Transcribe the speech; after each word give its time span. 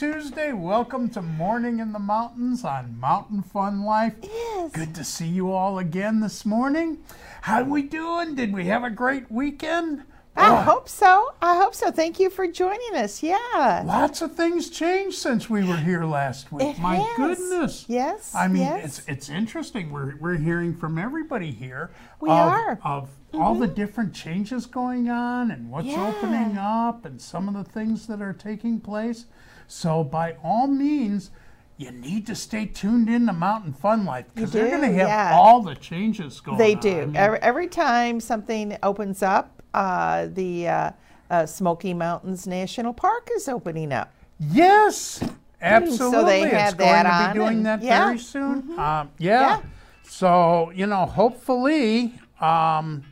Tuesday. 0.00 0.50
Welcome 0.54 1.10
to 1.10 1.20
Morning 1.20 1.78
in 1.78 1.92
the 1.92 1.98
Mountains 1.98 2.64
on 2.64 2.98
Mountain 2.98 3.42
Fun 3.42 3.82
Life. 3.84 4.14
Yes. 4.22 4.72
Good 4.72 4.94
to 4.94 5.04
see 5.04 5.26
you 5.26 5.52
all 5.52 5.78
again 5.78 6.20
this 6.20 6.46
morning. 6.46 7.00
How 7.42 7.60
are 7.60 7.64
we 7.64 7.82
doing? 7.82 8.34
Did 8.34 8.54
we 8.54 8.64
have 8.64 8.82
a 8.82 8.88
great 8.88 9.30
weekend? 9.30 10.04
I 10.34 10.48
Boy, 10.48 10.62
hope 10.62 10.88
so. 10.88 11.34
I 11.42 11.58
hope 11.58 11.74
so. 11.74 11.90
Thank 11.90 12.18
you 12.18 12.30
for 12.30 12.46
joining 12.46 12.94
us. 12.94 13.22
Yeah. 13.22 13.82
Lots 13.84 14.22
of 14.22 14.34
things 14.34 14.70
changed 14.70 15.18
since 15.18 15.50
we 15.50 15.62
were 15.68 15.76
here 15.76 16.04
last 16.04 16.50
week. 16.50 16.68
It 16.68 16.78
My 16.78 16.96
has. 16.96 17.16
goodness. 17.18 17.84
Yes, 17.86 18.34
I 18.34 18.48
mean, 18.48 18.62
yes. 18.62 19.00
it's 19.00 19.06
it's 19.06 19.28
interesting. 19.28 19.90
We're 19.90 20.16
we're 20.16 20.38
hearing 20.38 20.74
from 20.74 20.96
everybody 20.96 21.50
here. 21.50 21.90
We 22.22 22.30
of, 22.30 22.38
are. 22.38 22.76
Mm-hmm. 22.76 22.88
of 22.88 23.10
all 23.34 23.54
the 23.54 23.68
different 23.68 24.14
changes 24.14 24.64
going 24.64 25.10
on 25.10 25.50
and 25.50 25.70
what's 25.70 25.88
Yeah. 25.88 26.08
opening 26.08 26.56
up 26.56 27.04
and 27.04 27.20
some 27.20 27.48
of 27.48 27.54
the 27.54 27.70
things 27.70 28.06
that 28.06 28.22
are 28.22 28.32
taking 28.32 28.80
place. 28.80 29.26
So 29.70 30.04
by 30.04 30.36
all 30.42 30.66
means. 30.66 31.30
You 31.76 31.90
need 31.92 32.26
to 32.26 32.34
stay 32.34 32.66
tuned 32.66 33.08
in 33.08 33.26
to 33.26 33.32
Mountain 33.32 33.72
Fun 33.72 34.04
Life 34.04 34.26
because 34.34 34.52
they're 34.52 34.68
going 34.68 34.82
to 34.82 34.92
have 34.98 35.08
yeah. 35.08 35.30
all 35.32 35.62
the 35.62 35.74
changes 35.74 36.38
going 36.38 36.56
on. 36.56 36.58
They 36.58 36.74
on. 36.74 36.80
do. 36.80 37.00
I 37.00 37.06
mean, 37.06 37.16
every, 37.16 37.38
every 37.38 37.66
time 37.68 38.20
something 38.20 38.76
opens 38.82 39.22
up, 39.22 39.62
uh, 39.72 40.26
the 40.30 40.68
uh, 40.68 40.90
uh, 41.30 41.46
Smoky 41.46 41.94
Mountains 41.94 42.46
National 42.46 42.92
Park 42.92 43.30
is 43.34 43.48
opening 43.48 43.94
up. 43.94 44.12
Yes, 44.38 45.24
absolutely. 45.62 46.20
So 46.20 46.24
they 46.26 46.42
it's 46.42 46.52
had 46.52 46.76
going 46.76 46.90
that 46.90 47.28
to 47.28 47.32
be 47.32 47.38
doing 47.38 47.62
that 47.62 47.82
yeah. 47.82 48.00
Mm-hmm. 48.00 48.06
very 48.08 48.18
soon. 48.18 48.78
Um, 48.78 49.10
yeah. 49.16 49.40
Yeah. 49.40 49.62
So 50.02 50.72
you 50.74 50.86
know, 50.86 51.06
hopefully, 51.06 52.12
um, 52.42 53.04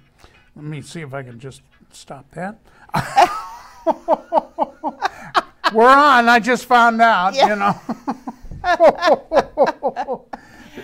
let 0.54 0.64
me 0.66 0.82
see 0.82 1.00
if 1.00 1.14
I 1.14 1.22
can 1.22 1.38
just 1.38 1.62
stop 1.90 2.26
that. 2.32 2.58
We're 5.72 5.88
on. 5.88 6.28
I 6.28 6.40
just 6.40 6.64
found 6.66 7.00
out. 7.00 7.34
Yeah. 7.34 7.48
You 7.48 7.56
know. 7.56 7.80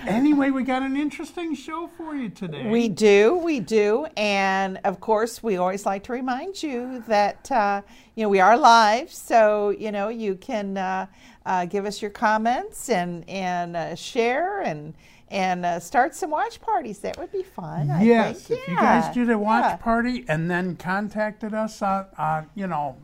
anyway, 0.06 0.50
we 0.50 0.62
got 0.62 0.82
an 0.82 0.96
interesting 0.96 1.54
show 1.54 1.88
for 1.96 2.14
you 2.14 2.28
today. 2.28 2.68
We 2.70 2.88
do, 2.88 3.36
we 3.36 3.60
do, 3.60 4.06
and 4.16 4.78
of 4.84 5.00
course, 5.00 5.42
we 5.42 5.56
always 5.56 5.86
like 5.86 6.04
to 6.04 6.12
remind 6.12 6.62
you 6.62 7.02
that 7.08 7.50
uh, 7.50 7.82
you 8.14 8.22
know 8.24 8.28
we 8.28 8.40
are 8.40 8.56
live, 8.56 9.12
so 9.12 9.70
you 9.70 9.92
know 9.92 10.08
you 10.08 10.34
can 10.36 10.76
uh, 10.76 11.06
uh, 11.46 11.64
give 11.66 11.86
us 11.86 12.00
your 12.02 12.10
comments 12.10 12.88
and 12.88 13.28
and 13.28 13.76
uh, 13.76 13.94
share 13.94 14.60
and 14.62 14.94
and 15.28 15.64
uh, 15.64 15.80
start 15.80 16.14
some 16.14 16.30
watch 16.30 16.60
parties. 16.60 16.98
That 17.00 17.18
would 17.18 17.32
be 17.32 17.42
fun. 17.42 17.90
I 17.90 18.02
Yes, 18.02 18.44
think. 18.44 18.60
if 18.60 18.68
you 18.68 18.76
guys 18.76 19.12
did 19.14 19.30
a 19.30 19.38
watch 19.38 19.64
yeah. 19.64 19.76
party 19.76 20.24
and 20.28 20.50
then 20.50 20.76
contacted 20.76 21.54
us 21.54 21.82
on, 21.82 22.06
on 22.18 22.50
you 22.54 22.66
know, 22.66 22.96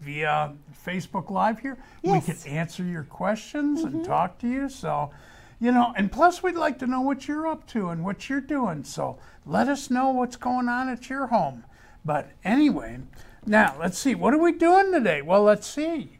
via 0.00 0.52
Facebook 0.86 1.30
Live 1.30 1.58
here, 1.58 1.76
we 2.02 2.10
Yes. 2.10 2.24
Mm-hmm. 2.24 2.42
could 2.42 2.50
answer 2.52 2.84
your 2.84 3.02
questions 3.04 3.82
and 3.82 4.04
talk 4.04 4.38
to 4.38 4.48
you. 4.48 4.68
So, 4.68 5.10
you 5.60 5.72
know, 5.72 5.92
and 5.96 6.10
plus 6.12 6.42
we'd 6.42 6.54
like 6.54 6.78
to 6.80 6.86
know 6.86 7.00
what 7.00 7.26
you're 7.26 7.46
up 7.46 7.66
to 7.68 7.88
and 7.90 8.04
what 8.04 8.28
you're 8.28 8.40
doing. 8.40 8.84
So 8.84 9.18
let 9.44 9.68
us 9.68 9.90
know 9.90 10.10
what's 10.10 10.36
going 10.36 10.68
on 10.68 10.88
at 10.88 11.08
your 11.10 11.26
home. 11.28 11.64
But 12.04 12.30
anyway, 12.44 13.00
now 13.46 13.74
let's 13.80 13.98
see. 13.98 14.14
What 14.14 14.32
are 14.32 14.38
we 14.38 14.52
doing 14.52 14.92
today? 14.92 15.22
Well, 15.22 15.42
let's 15.42 15.66
see. 15.66 16.18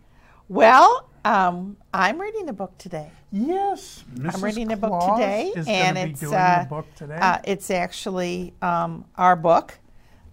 Well, 0.49 1.09
um, 1.25 1.77
I'm 1.93 2.21
reading 2.21 2.49
a 2.49 2.53
book 2.53 2.77
today. 2.79 3.11
Yes, 3.33 4.05
Mrs. 4.15 4.35
I'm 4.37 4.45
reading 4.45 4.73
a 4.73 4.77
book 4.77 5.01
today, 5.17 5.53
and 5.67 5.99
it's 5.99 6.23
uh, 6.23 6.63
a 6.65 6.69
book 6.69 6.87
today. 6.95 7.19
uh, 7.21 7.39
it's 7.45 7.71
actually 7.71 8.55
um, 8.63 9.05
our 9.17 9.35
book, 9.37 9.79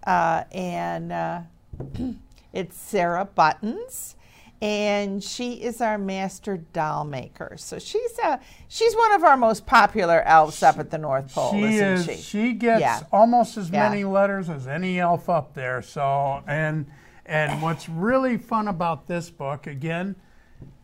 uh, 0.06 0.44
and 0.52 1.12
uh, 1.12 1.40
it's 2.52 2.76
Sarah 2.76 3.24
Buttons, 3.24 4.14
and 4.64 5.22
she 5.22 5.52
is 5.62 5.82
our 5.82 5.98
master 5.98 6.56
doll 6.56 7.04
maker. 7.04 7.54
So 7.58 7.78
she's 7.78 8.18
uh, 8.18 8.38
she's 8.68 8.94
one 8.96 9.12
of 9.12 9.22
our 9.22 9.36
most 9.36 9.66
popular 9.66 10.22
elves 10.22 10.62
up 10.62 10.78
at 10.78 10.90
the 10.90 10.96
North 10.96 11.34
Pole, 11.34 11.52
she 11.52 11.64
isn't 11.76 12.08
is. 12.14 12.24
she? 12.24 12.54
gets 12.54 12.80
Yeah. 12.80 13.00
almost 13.12 13.58
as 13.58 13.68
Yeah. 13.68 13.88
many 13.90 14.04
letters 14.04 14.48
as 14.48 14.66
any 14.66 14.98
elf 14.98 15.28
up 15.28 15.52
there. 15.52 15.82
So 15.82 16.42
and 16.46 16.86
and 17.26 17.60
what's 17.60 17.88
really 17.90 18.38
fun 18.38 18.68
about 18.68 19.06
this 19.06 19.28
book 19.28 19.66
again, 19.66 20.16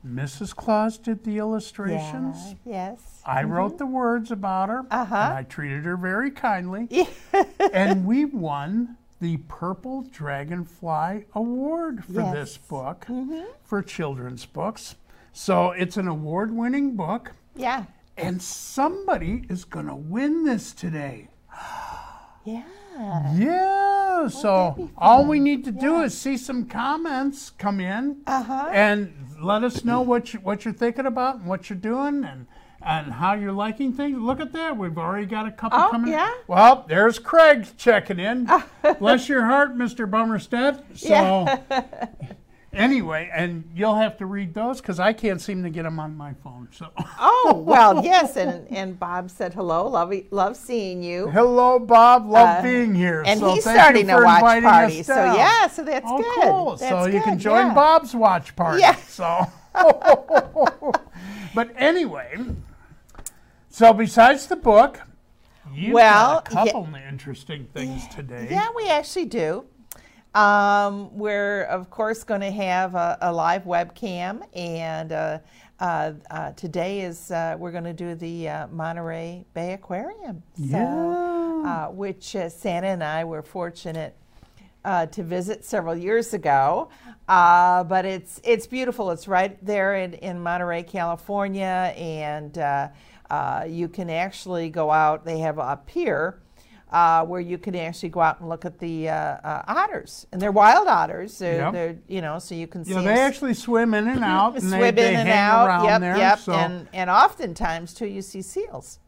Mrs. 0.07 0.55
Claus 0.55 0.99
did 0.99 1.25
the 1.25 1.39
illustrations. 1.39 2.55
Yeah, 2.65 2.91
yes. 2.91 3.23
I 3.25 3.45
wrote 3.45 3.79
the 3.79 3.87
words 3.87 4.31
about 4.31 4.69
her, 4.69 4.85
Uh-huh. 4.91 5.15
and 5.15 5.35
I 5.35 5.43
treated 5.45 5.85
her 5.85 5.97
very 5.97 6.31
kindly. 6.31 7.09
and 7.73 8.05
we 8.07 8.25
won 8.27 8.97
the 9.21 9.37
Purple 9.49 10.03
Dragonfly 10.11 11.27
Award 11.35 12.05
for 12.05 12.13
Yes. 12.21 12.35
this 12.35 12.57
book 12.57 13.07
for 13.65 13.83
children's 13.83 14.47
books. 14.47 14.97
So 15.33 15.71
it's 15.73 15.97
an 15.97 16.09
award-winning 16.09 16.97
book, 16.97 17.33
Yeah. 17.55 17.85
and 18.17 18.41
somebody 18.43 19.45
is 19.49 19.65
going 19.65 19.87
to 19.87 19.95
win 19.95 20.45
this 20.45 20.73
today. 20.73 21.29
Yeah. 22.43 22.63
Yeah, 23.37 24.29
so 24.29 24.91
all 24.97 25.25
we 25.27 25.39
need 25.39 25.63
to 25.67 25.71
do 25.71 26.01
is 26.03 26.19
see 26.19 26.37
some 26.39 26.65
comments 26.65 27.51
come 27.51 27.81
in 27.81 28.23
Uh-huh. 28.27 28.69
and 28.73 29.13
let 29.41 29.63
us 29.63 29.85
know 29.85 30.01
what 30.01 30.33
you, 30.35 30.41
what 30.41 30.65
you're 30.65 30.75
thinking 30.75 31.05
about 31.07 31.37
and 31.37 31.47
what 31.47 31.69
you're 31.71 31.79
doing 31.79 32.25
and 32.25 32.47
and 32.83 33.13
how 33.13 33.35
you're 33.35 33.53
liking 33.53 33.93
things. 33.93 34.19
Look 34.19 34.41
at 34.41 34.53
that. 34.53 34.77
We've 34.77 34.97
already 34.99 35.27
got 35.27 35.47
a 35.47 35.51
couple 35.53 35.79
Oh, 35.81 35.89
coming. 35.91 36.13
yeah? 36.13 36.33
Well, 36.47 36.85
there's 36.89 37.19
Craig 37.19 37.67
checking 37.77 38.19
in. 38.19 38.49
Bless 38.99 39.29
your 39.29 39.45
heart, 39.45 39.77
Mr. 39.77 40.11
Bummerstead. 40.11 40.83
So 40.97 41.09
Yeah. 41.09 41.59
anyway, 42.73 43.29
and 43.35 43.65
you'll 43.75 43.97
have 43.97 44.17
to 44.19 44.27
read 44.27 44.55
those 44.55 44.81
because 44.81 45.01
I 45.01 45.13
can't 45.13 45.41
seem 45.41 45.63
to 45.65 45.71
get 45.71 45.83
them 45.83 45.99
on 45.99 46.17
my 46.17 46.35
phone. 46.45 46.69
So 46.73 46.87
Oh 47.19 47.63
well, 47.67 48.03
yes, 48.05 48.37
and 48.37 48.67
and 48.71 48.99
Bob 48.99 49.29
said 49.31 49.53
hello. 49.55 49.89
Love 49.89 50.13
love 50.31 50.57
seeing 50.57 51.03
you. 51.03 51.29
hello, 51.29 51.79
Bob. 51.81 52.29
Love 52.31 52.59
Uh, 52.59 52.63
being 52.63 52.95
here. 52.95 53.23
And 53.27 53.41
so 53.41 53.55
he's 53.55 53.63
starting 53.65 54.09
a 54.09 54.23
watch 54.23 54.63
party. 54.63 55.03
So 55.03 55.15
yeah, 55.35 55.67
so 55.67 55.83
that's 55.85 56.07
Oh, 56.09 56.17
good. 56.19 56.45
cool. 56.49 56.77
so 56.79 56.85
That's 57.05 57.13
you 57.15 57.21
can 57.23 57.39
join 57.39 57.67
yeah. 57.69 57.75
Bob's 57.75 58.15
watch 58.15 58.55
party. 58.57 58.81
Yeah. 58.81 58.95
So, 59.09 59.47
but 61.55 61.71
anyway, 61.77 62.39
so 63.81 63.95
besides 63.95 64.47
the 64.47 64.57
book, 64.57 65.01
you've 65.73 65.95
Well, 65.95 66.43
got 66.43 66.53
a 66.53 66.55
couple 66.67 66.85
of 66.85 66.95
interesting 66.97 67.67
things 67.73 68.07
today. 68.09 68.47
Yeah, 68.51 68.69
we 68.77 68.91
actually 68.91 69.25
do. 69.25 69.65
Um, 70.35 71.17
we're 71.17 71.63
of 71.63 71.89
course 71.89 72.23
going 72.23 72.43
to 72.43 72.51
have 72.51 72.95
a, 72.95 73.17
a 73.23 73.33
live 73.33 73.65
webcam, 73.65 74.43
and 74.55 75.13
uh, 75.13 75.39
uh, 75.81 76.13
uh, 76.31 76.53
today 76.53 77.01
is 77.01 77.31
uh, 77.31 77.57
we're 77.59 77.73
going 77.73 77.85
to 77.85 77.95
do 77.95 78.15
the 78.15 78.51
uh, 78.51 78.67
Monterey 78.67 79.47
Bay 79.55 79.73
Aquarium. 79.73 80.43
So, 80.57 80.63
Yeah. 80.67 81.87
uh, 81.89 81.91
which 81.91 82.37
uh, 82.37 82.51
Santa 82.51 82.89
and 82.89 83.03
I 83.03 83.25
were 83.25 83.41
fortunate 83.41 84.15
uh, 84.85 85.07
to 85.07 85.23
visit 85.23 85.65
several 85.65 85.97
years 85.97 86.35
ago. 86.35 86.91
Uh, 87.29 87.83
but 87.85 88.05
it's 88.05 88.43
it's 88.45 88.67
beautiful. 88.67 89.11
It's 89.11 89.27
right 89.27 89.57
there 89.65 89.95
in, 89.95 90.13
in 90.15 90.39
Monterey, 90.39 90.83
California, 90.83 91.95
and 91.97 92.59
uh, 92.59 92.89
uh, 93.31 93.65
you 93.69 93.89
can 93.89 94.11
actually 94.11 94.69
go 94.71 94.91
out. 94.91 95.25
They 95.25 95.39
have 95.39 95.59
a 95.59 95.79
pier 95.87 96.41
uh, 96.91 97.25
where 97.25 97.41
you 97.41 97.57
can 97.57 97.77
actually 97.77 98.09
go 98.09 98.21
out 98.21 98.41
and 98.41 98.49
look 98.49 98.65
at 98.65 98.79
the 98.81 99.09
uh, 99.09 99.15
uh, 99.15 99.63
otters, 99.69 100.27
and 100.33 100.43
they're 100.43 100.51
wild 100.51 100.89
otters. 100.89 101.39
They're, 101.39 101.59
Yep. 101.61 101.73
they're 101.73 101.97
you 102.09 102.21
know, 102.21 102.39
so 102.41 102.55
you 102.57 102.67
can 102.67 102.85
see 102.85 102.91
Yeah, 102.93 102.99
'em 102.99 103.05
they 103.05 103.21
actually 103.21 103.55
swim 103.55 103.95
in 103.95 104.09
and 104.09 104.25
out, 104.37 104.55
and 104.55 104.63
swim 104.63 104.81
they, 104.81 104.91
they 104.91 105.09
in 105.15 105.21
and 105.21 105.29
hang 105.29 105.39
out. 105.39 105.85
yep, 105.85 106.01
there. 106.01 106.17
yep. 106.17 106.39
So 106.41 106.53
And 106.53 106.89
and 106.93 107.09
oftentimes 107.09 107.95
too, 107.95 108.07
you 108.07 108.23
see 108.23 108.43
seals 108.43 108.99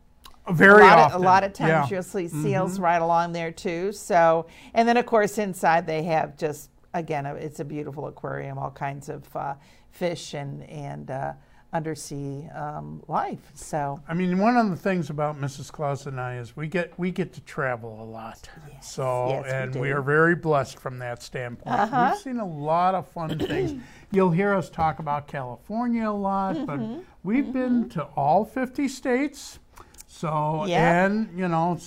very 0.51 0.83
a 0.83 0.87
lot 0.87 0.99
often, 0.99 1.15
Of, 1.17 1.21
a 1.21 1.25
lot 1.25 1.45
of 1.45 1.53
times 1.53 1.71
yeah. 1.71 1.87
you'll 1.97 2.03
see 2.03 2.29
seals 2.29 2.79
right 2.81 3.01
along 3.03 3.33
there 3.33 3.51
too. 3.53 3.93
So, 3.93 4.47
and 4.75 4.89
then 4.89 4.97
of 4.97 5.07
course 5.07 5.39
inside 5.39 5.87
they 5.87 6.03
have 6.05 6.37
just 6.37 6.71
again, 6.95 7.27
a- 7.27 7.35
it's 7.35 7.59
a 7.59 7.65
beautiful 7.65 8.07
aquarium, 8.07 8.59
all 8.59 8.71
kinds 8.71 9.09
of 9.09 9.25
uh, 9.35 9.55
fish 9.91 10.35
and 10.35 10.63
and 10.71 11.11
uh, 11.11 11.33
undersea 11.73 12.47
um, 12.55 13.03
life. 13.09 13.39
So, 13.55 14.01
I 14.09 14.15
mean, 14.15 14.39
one 14.39 14.57
of 14.57 14.71
the 14.71 14.77
things 14.77 15.11
about 15.11 15.41
Mrs. 15.41 15.73
Claus 15.73 16.07
and 16.07 16.21
I 16.21 16.37
is 16.37 16.57
we 16.57 16.69
get 16.69 16.93
we 16.99 17.11
get 17.11 17.33
to 17.35 17.41
travel 17.43 18.03
a 18.03 18.05
lot. 18.05 18.49
so, 18.81 19.29
yes, 19.29 19.45
we 19.45 19.51
and 19.51 19.75
we, 19.77 19.89
do. 19.89 19.95
are 19.97 20.03
very 20.03 20.35
blessed 20.35 20.79
from 20.79 20.99
that 20.99 21.23
standpoint. 21.23 21.75
Uh-huh. 21.79 22.11
We've 22.13 22.21
seen 22.21 22.39
a 22.41 22.47
lot 22.47 22.95
of 22.95 23.09
fun 23.09 23.39
things. 23.39 23.81
You'll 24.11 24.31
hear 24.31 24.55
us 24.55 24.69
talk 24.69 24.99
about 24.99 25.27
California 25.29 26.09
a 26.09 26.13
lot, 26.13 26.67
but 26.67 26.79
Mm-hmm. 26.79 27.01
we've 27.23 27.53
been 27.53 27.89
to 27.91 28.03
all 28.17 28.45
50 28.45 28.89
states. 28.89 29.59
So, 30.07 30.67
Yeah. 30.67 31.07
and 31.07 31.29
you 31.39 31.49
know, 31.49 31.79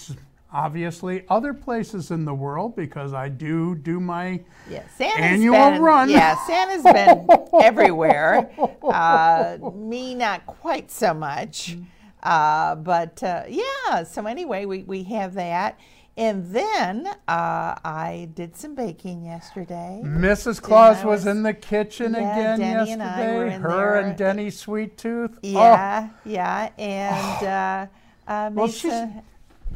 obviously 0.56 1.26
other 1.30 1.54
places 1.54 2.12
in 2.12 2.24
the 2.24 2.34
world 2.34 2.76
because 2.78 3.14
I 3.14 3.28
do 3.28 3.76
do 3.76 4.00
my 4.00 4.40
yeah, 4.70 4.88
Santa's 4.98 5.20
Annual 5.22 5.72
been, 5.72 5.82
run. 5.82 6.10
Yeah, 6.10 6.36
Santa's 6.48 6.84
been 6.84 7.28
everywhere. 7.62 8.50
Uh, 8.82 9.58
me, 9.76 10.16
not 10.16 10.46
quite 10.46 10.90
so 10.90 11.14
much. 11.14 11.78
Uh, 12.24 12.76
but 12.76 13.22
uh, 13.22 13.44
yeah, 13.50 14.04
so 14.04 14.26
anyway, 14.26 14.66
we, 14.66 14.84
we 14.84 15.04
have 15.04 15.34
that. 15.34 15.78
And 16.18 16.46
then 16.56 17.08
uh, 17.28 17.76
I 17.84 18.30
did 18.34 18.56
some 18.56 18.74
baking 18.74 19.26
yesterday. 19.26 20.02
Mrs. 20.06 20.62
Claus 20.62 21.04
was 21.04 21.06
was- 21.06 21.26
in 21.28 21.44
the 21.44 21.54
kitchen 21.54 22.14
Yeah, 22.14 22.20
again 22.32 22.60
Denny 22.60 22.92
and 22.94 23.02
yesterday. 23.02 23.54
In 23.56 23.62
Her 23.62 23.70
there. 23.70 24.00
and 24.00 24.18
Denny 24.18 24.50
Sweet 24.50 24.98
Tooth. 24.98 25.38
Oh, 25.38 25.40
Yeah, 25.44 26.10
yeah, 26.24 26.70
and 26.78 27.90
uh, 28.30 28.32
uh, 28.32 28.50
Well, 28.54 28.70
she's- 28.70 29.10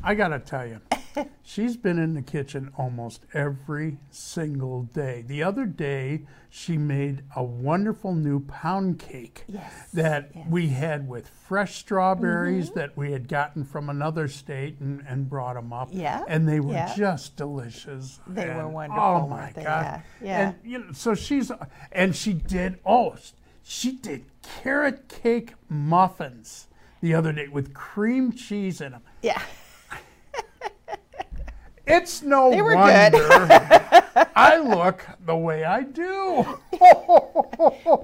I 0.01 0.15
gotta 0.15 0.39
tell 0.39 0.65
you, 0.65 0.79
she's 1.43 1.75
been 1.75 1.99
in 1.99 2.13
the 2.13 2.21
kitchen 2.21 2.71
almost 2.77 3.25
every 3.33 3.97
single 4.09 4.83
day. 4.83 5.23
The 5.27 5.43
other 5.43 5.65
day, 5.65 6.25
she 6.49 6.77
made 6.77 7.23
a 7.35 7.43
wonderful 7.43 8.13
new 8.13 8.39
pound 8.39 8.99
cake 8.99 9.43
Yes, 9.47 9.89
that 9.93 10.31
yes. 10.33 10.47
We 10.49 10.69
had 10.69 11.07
with 11.07 11.27
fresh 11.27 11.75
strawberries 11.75 12.69
mm-hmm. 12.69 12.79
that 12.79 12.97
we 12.97 13.11
had 13.11 13.27
gotten 13.27 13.65
from 13.65 13.89
another 13.89 14.27
state 14.27 14.79
and, 14.79 15.03
and 15.07 15.29
brought 15.29 15.55
them 15.55 15.73
up. 15.73 15.89
Yeah, 15.91 16.23
and 16.27 16.47
they 16.47 16.61
were 16.61 16.73
yeah. 16.73 16.95
just 16.95 17.35
delicious. 17.35 18.19
They 18.25 18.47
were 18.47 18.61
oh 18.61 18.69
wonderful, 18.69 19.03
Oh 19.03 19.27
my 19.27 19.51
god! 19.53 19.63
Yeah, 19.65 20.01
yeah. 20.21 20.39
And 20.39 20.55
you 20.63 20.79
know, 20.79 20.91
so 20.93 21.13
she's 21.13 21.51
and 21.91 22.15
she 22.15 22.33
did 22.33 22.79
oh, 22.85 23.15
she 23.63 23.91
did 23.91 24.25
carrot 24.41 25.09
cake 25.09 25.53
muffins 25.67 26.67
the 27.01 27.13
other 27.13 27.33
day 27.33 27.47
with 27.47 27.73
cream 27.73 28.31
cheese 28.31 28.79
in 28.79 28.93
them. 28.93 29.01
yeah. 29.21 29.41
It's 31.89 32.21
no 32.21 32.51
They 32.51 32.61
were 32.61 32.75
wonder 32.75 33.17
good. 33.17 34.03
I 34.35 34.57
look 34.59 35.05
the 35.25 35.35
way 35.35 35.63
I 35.63 35.83
do. 35.83 36.45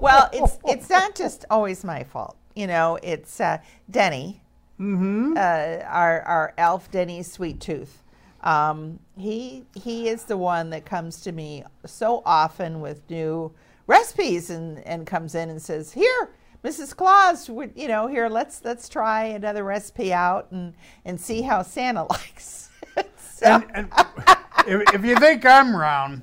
Well, 0.00 0.28
it's 0.32 0.58
it's 0.66 0.90
not 0.90 1.14
just 1.14 1.44
always 1.50 1.84
my 1.84 2.04
fault. 2.04 2.36
You 2.54 2.66
know, 2.66 2.98
it's 3.02 3.40
uh, 3.40 3.58
Denny, 3.90 4.42
Mm-hmm. 4.80 5.34
uh, 5.38 5.84
our 5.88 6.20
our 6.22 6.54
elf 6.58 6.90
Denny 6.90 7.22
Sweet 7.22 7.60
Tooth. 7.60 8.02
Um, 8.42 8.98
he 9.16 9.64
he 9.74 10.08
is 10.08 10.24
the 10.24 10.36
one 10.36 10.70
that 10.70 10.84
comes 10.84 11.22
to 11.22 11.32
me 11.32 11.64
so 11.86 12.22
often 12.26 12.80
with 12.80 13.08
new 13.08 13.52
recipes 13.86 14.50
and 14.50 14.78
and 14.86 15.06
comes 15.06 15.34
in 15.34 15.48
and 15.48 15.60
says, 15.62 15.92
"Here, 15.92 16.30
Mrs. 16.62 16.94
Claus, 16.94 17.48
you 17.48 17.88
know, 17.88 18.06
here 18.06 18.28
let's 18.28 18.62
let's 18.64 18.88
try 18.88 19.24
another 19.24 19.64
recipe 19.64 20.12
out 20.12 20.48
and 20.50 20.74
and 21.04 21.18
see 21.20 21.42
how 21.42 21.62
Santa 21.62 22.02
likes." 22.10 22.68
So, 23.38 23.46
and, 23.46 23.64
and 23.74 23.88
if, 24.66 24.94
if 24.94 25.04
you 25.04 25.16
think 25.16 25.44
I'm 25.44 25.74
round, 25.76 26.22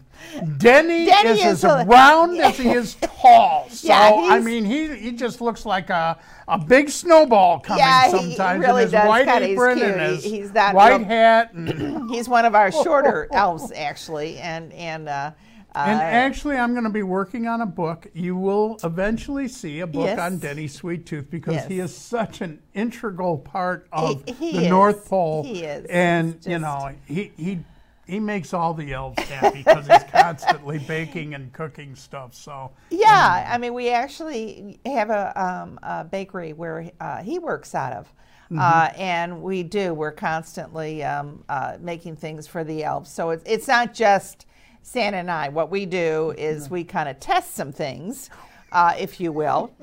Denny, 0.58 1.06
Denny 1.06 1.30
is, 1.32 1.40
is 1.40 1.64
as 1.66 1.84
a- 1.84 1.86
round 1.86 2.38
as 2.40 2.58
he 2.58 2.70
is 2.70 2.96
tall. 3.02 3.68
So 3.70 3.88
Yeah, 3.88 4.28
I 4.30 4.40
mean, 4.40 4.66
he 4.66 4.96
he 4.96 5.12
just 5.12 5.42
looks 5.42 5.66
like 5.66 5.90
a 5.90 6.18
a 6.48 6.58
big 6.58 6.90
snowball 6.90 7.60
coming 7.60 7.80
Yeah, 7.84 8.10
he- 8.12 8.18
he 8.30 8.36
sometimes 8.36 8.66
really 8.66 8.84
in 8.84 8.90
his 8.92 9.08
white 9.08 9.26
kinda- 9.26 9.48
he's 9.48 9.56
apron 9.58 9.78
cute. 9.78 9.90
and 9.92 10.02
He- 10.02 10.16
his 10.16 10.24
he's 10.24 10.52
that 10.54 10.74
white 10.76 10.98
real- 10.98 11.06
hat. 11.08 11.54
And, 11.54 12.10
he's 12.10 12.28
one 12.28 12.46
of 12.46 12.56
our 12.56 12.72
shorter 12.72 13.28
elves 13.34 13.72
actually, 13.76 14.38
and 14.40 14.72
and 14.74 15.08
uh, 15.10 15.32
and 15.76 16.00
uh, 16.00 16.04
actually, 16.04 16.56
I'm 16.58 16.74
going 16.74 16.84
to 16.84 16.90
be 16.90 17.04
working 17.04 17.48
on 17.48 17.62
a 17.62 17.66
book. 17.66 18.08
You 18.14 18.36
will 18.36 18.78
eventually 18.84 19.48
see 19.48 19.80
a 19.80 19.88
book 19.88 20.06
Yes. 20.06 20.20
on 20.20 20.38
Denny 20.38 20.68
Sweet 20.68 21.06
Tooth 21.06 21.30
because 21.30 21.66
he 21.66 21.80
is 21.80 21.96
such 21.96 22.42
an 22.42 22.62
integral 22.74 23.38
part 23.38 23.88
of 23.92 24.24
He- 24.26 24.34
he 24.34 24.52
the 24.58 24.64
is. 24.64 24.70
North 24.70 25.08
Pole. 25.10 25.44
He 25.44 25.64
is. 25.64 25.86
And 25.90 26.36
He's 26.36 26.48
you 26.48 26.60
know, 26.60 26.92
he 27.08 27.32
he 27.38 27.60
he 28.06 28.20
makes 28.20 28.54
all 28.54 28.74
the 28.74 28.92
elves 28.94 29.24
happy 29.24 29.60
because 29.64 29.88
he's 29.88 30.04
constantly 30.12 30.78
baking 30.78 31.34
and 31.36 31.52
cooking 31.54 31.96
stuff. 31.96 32.34
So 32.34 32.72
Yeah, 32.90 33.48
I 33.50 33.58
mean, 33.58 33.74
we 33.74 33.90
actually 33.90 34.80
have 34.86 35.10
a, 35.10 35.42
um, 35.42 35.80
a 35.82 36.04
bakery 36.04 36.52
where 36.54 36.92
uh, 37.00 37.24
he 37.24 37.40
works 37.40 37.74
out 37.74 37.94
of. 37.94 38.14
Uh, 38.56 38.92
and 38.98 39.42
we 39.42 39.64
do. 39.64 39.96
We're 39.96 40.12
constantly 40.12 41.04
um, 41.04 41.44
uh, 41.50 41.78
making 41.80 42.18
things 42.18 42.46
for 42.46 42.64
the 42.64 42.84
elves. 42.84 43.10
So 43.10 43.32
it's, 43.32 43.44
it's 43.48 43.68
not 43.68 43.96
just 43.96 44.46
Santa 44.84 45.18
and 45.18 45.32
I. 45.32 45.50
What 45.50 45.72
we 45.72 45.86
do 45.86 46.34
is 46.38 46.70
we 46.70 46.84
kind 46.84 47.10
of 47.10 47.20
test 47.20 47.56
some 47.56 47.72
things, 47.72 48.30
uh, 48.72 48.94
if 49.00 49.20
you 49.20 49.32
will, 49.32 49.74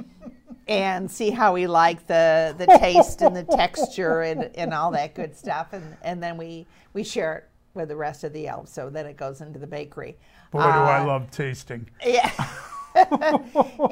and 0.68 1.10
see 1.10 1.30
how 1.30 1.54
we 1.54 1.66
like 1.66 2.06
the, 2.06 2.54
the 2.58 2.66
taste 2.78 3.22
and 3.22 3.34
the 3.34 3.42
texture 3.44 4.20
and, 4.22 4.50
and 4.56 4.72
all 4.72 4.90
that 4.92 5.14
good 5.14 5.36
stuff. 5.36 5.72
And, 5.72 5.96
and 6.02 6.22
then 6.22 6.36
we, 6.36 6.66
we 6.92 7.02
share 7.02 7.36
it 7.38 7.44
with 7.74 7.88
the 7.88 7.96
rest 7.96 8.24
of 8.24 8.32
the 8.32 8.46
elves. 8.46 8.70
So 8.70 8.90
then 8.90 9.06
it 9.06 9.16
goes 9.16 9.40
into 9.40 9.58
the 9.58 9.66
bakery. 9.66 10.16
boy, 10.52 10.60
do 10.60 10.68
I 10.68 11.00
Uh, 11.00 11.06
love 11.06 11.30
tasting. 11.30 11.88
yeah. 12.04 12.30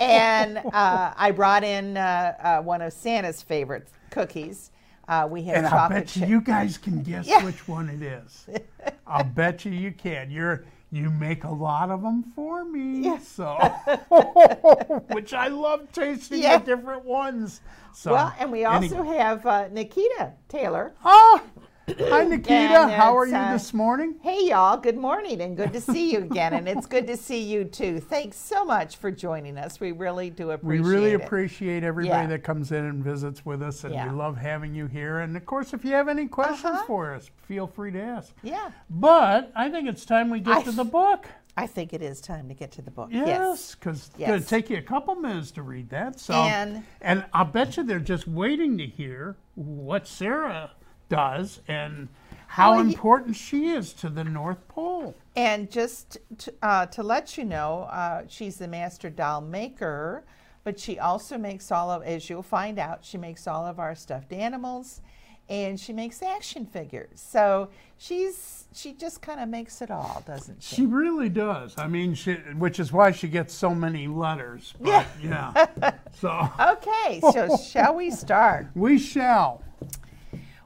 and 0.00 0.58
uh, 0.58 1.14
I 1.16 1.30
brought 1.34 1.64
in 1.64 1.96
uh, 1.96 2.34
uh, 2.40 2.62
one 2.62 2.82
of 2.82 2.92
Santa's 2.92 3.42
favorite 3.42 3.88
cookies. 4.10 4.70
Uh, 5.06 5.26
we 5.30 5.42
have 5.44 5.56
And 5.56 5.66
I 5.66 5.88
bet 5.88 6.16
you, 6.16 6.26
you 6.26 6.40
guys 6.42 6.76
can 6.76 7.02
guess 7.02 7.26
Yeah. 7.26 7.42
which 7.44 7.66
one 7.66 7.88
it 7.88 8.02
is. 8.02 8.46
I'll 9.06 9.24
bet 9.24 9.64
you 9.64 9.72
you 9.72 9.90
can. 9.92 10.30
You're 10.30 10.64
you 10.90 11.10
make 11.10 11.44
a 11.44 11.50
lot 11.50 11.90
of 11.90 12.02
them 12.02 12.22
for 12.34 12.64
me, 12.64 13.00
Yeah. 13.04 13.18
so 13.18 13.56
which 15.12 15.32
I 15.34 15.48
love 15.48 15.90
tasting 15.92 16.42
Yeah. 16.42 16.58
the 16.58 16.76
different 16.76 17.04
ones. 17.04 17.60
So 17.92 18.12
well, 18.12 18.32
and 18.38 18.50
we 18.52 18.64
also 18.64 18.96
anyway. 19.00 19.16
have 19.16 19.46
uh, 19.46 19.68
Nikita 19.68 20.32
Taylor. 20.48 20.92
oh, 21.04 21.42
hi 21.98 22.24
Nikita. 22.24 22.52
And 22.52 22.90
How 22.90 23.16
are 23.16 23.26
you 23.26 23.34
uh, 23.34 23.52
this 23.52 23.72
morning? 23.72 24.16
Hey, 24.22 24.48
y'all. 24.48 24.76
Good 24.76 24.96
morning, 24.98 25.40
and 25.40 25.56
good 25.56 25.72
to 25.72 25.80
see 25.80 26.12
you 26.12 26.18
again. 26.18 26.52
and 26.52 26.68
it's 26.68 26.86
good 26.86 27.06
to 27.06 27.16
see 27.16 27.40
you 27.42 27.64
too. 27.64 27.98
Thanks 28.00 28.36
so 28.36 28.64
much 28.64 28.96
for 28.96 29.10
joining 29.10 29.56
us. 29.56 29.80
We 29.80 29.92
really 29.92 30.28
do 30.28 30.50
appreciate 30.50 30.80
it. 30.80 30.82
We 30.84 30.90
really 30.94 31.10
it. 31.12 31.22
appreciate 31.22 31.84
everybody 31.84 32.22
Yeah. 32.24 32.26
that 32.28 32.42
comes 32.44 32.72
in 32.72 32.84
and 32.84 33.02
visits 33.02 33.46
with 33.46 33.62
us, 33.62 33.84
and 33.84 33.94
Yeah. 33.94 34.10
we 34.12 34.16
love 34.18 34.36
having 34.36 34.74
you 34.74 34.86
here. 34.86 35.20
And 35.20 35.36
of 35.36 35.46
course, 35.46 35.72
if 35.72 35.84
you 35.84 35.92
have 35.92 36.08
any 36.08 36.26
questions 36.26 36.64
Uh-huh. 36.74 36.84
for 36.86 37.14
us, 37.14 37.30
feel 37.46 37.66
free 37.66 37.92
to 37.92 38.00
ask. 38.00 38.34
Yeah, 38.42 38.70
But 38.90 39.50
I 39.56 39.70
think 39.70 39.88
it's 39.88 40.04
time 40.04 40.28
we 40.30 40.40
get 40.40 40.58
I 40.58 40.62
to 40.64 40.72
the 40.72 40.84
book. 40.84 41.26
I 41.56 41.66
think 41.66 41.92
it 41.92 42.02
is 42.02 42.20
time 42.20 42.46
to 42.48 42.54
get 42.54 42.70
to 42.72 42.82
the 42.82 42.90
book. 42.90 43.08
Yes, 43.10 43.74
because 43.74 44.08
it's 44.08 44.18
going 44.18 44.40
to 44.40 44.46
take 44.46 44.70
you 44.70 44.76
a 44.76 44.82
couple 44.82 45.14
minutes 45.16 45.50
to 45.52 45.62
read 45.62 45.88
that. 45.90 46.20
So, 46.20 46.34
And- 46.34 46.84
and 47.00 47.24
I'll 47.32 47.44
bet 47.46 47.76
you 47.76 47.82
they're 47.82 47.98
just 47.98 48.28
waiting 48.28 48.78
to 48.78 48.86
hear 48.86 49.36
what 49.56 50.06
Sarah 50.06 50.70
does 51.08 51.60
and 51.68 52.08
how 52.48 52.72
Well, 52.72 52.80
important 52.80 53.36
she 53.36 53.68
is 53.68 53.92
to 53.94 54.08
the 54.08 54.24
North 54.24 54.66
Pole. 54.68 55.14
And 55.36 55.70
just 55.70 56.18
to, 56.38 56.54
uh, 56.62 56.86
to 56.86 57.02
let 57.02 57.36
you 57.36 57.44
know, 57.44 57.82
uh, 57.90 58.22
she's 58.26 58.56
the 58.56 58.68
master 58.68 59.10
doll 59.10 59.40
maker, 59.42 60.24
but 60.64 60.80
she 60.80 60.98
also 60.98 61.38
makes 61.38 61.70
all 61.70 61.90
of, 61.90 62.02
as 62.02 62.28
you'll 62.28 62.42
find 62.42 62.78
out, 62.78 63.04
she 63.04 63.18
makes 63.18 63.46
all 63.46 63.66
of 63.66 63.78
our 63.78 63.94
stuffed 63.94 64.32
animals, 64.32 65.02
and 65.48 65.78
she 65.78 65.92
makes 65.92 66.22
action 66.22 66.66
figures. 66.66 67.20
So 67.20 67.68
she's 67.96 68.66
she 68.74 68.92
just 68.92 69.22
kind 69.22 69.40
of 69.40 69.48
makes 69.48 69.80
it 69.80 69.90
all, 69.90 70.22
doesn't 70.26 70.62
she? 70.62 70.76
She 70.76 70.86
really 70.86 71.28
does. 71.28 71.74
I 71.78 71.86
mean, 71.86 72.14
she, 72.14 72.34
which 72.56 72.78
is 72.80 72.92
why 72.92 73.12
she 73.12 73.28
gets 73.28 73.54
so 73.54 73.74
many 73.74 74.06
letters. 74.08 74.74
But, 74.80 75.06
yeah. 75.22 75.66
so 76.20 76.50
Okay, 76.60 77.20
so 77.20 77.56
shall 77.70 77.94
we 77.94 78.10
start? 78.10 78.68
we 78.74 78.98
shall. 78.98 79.62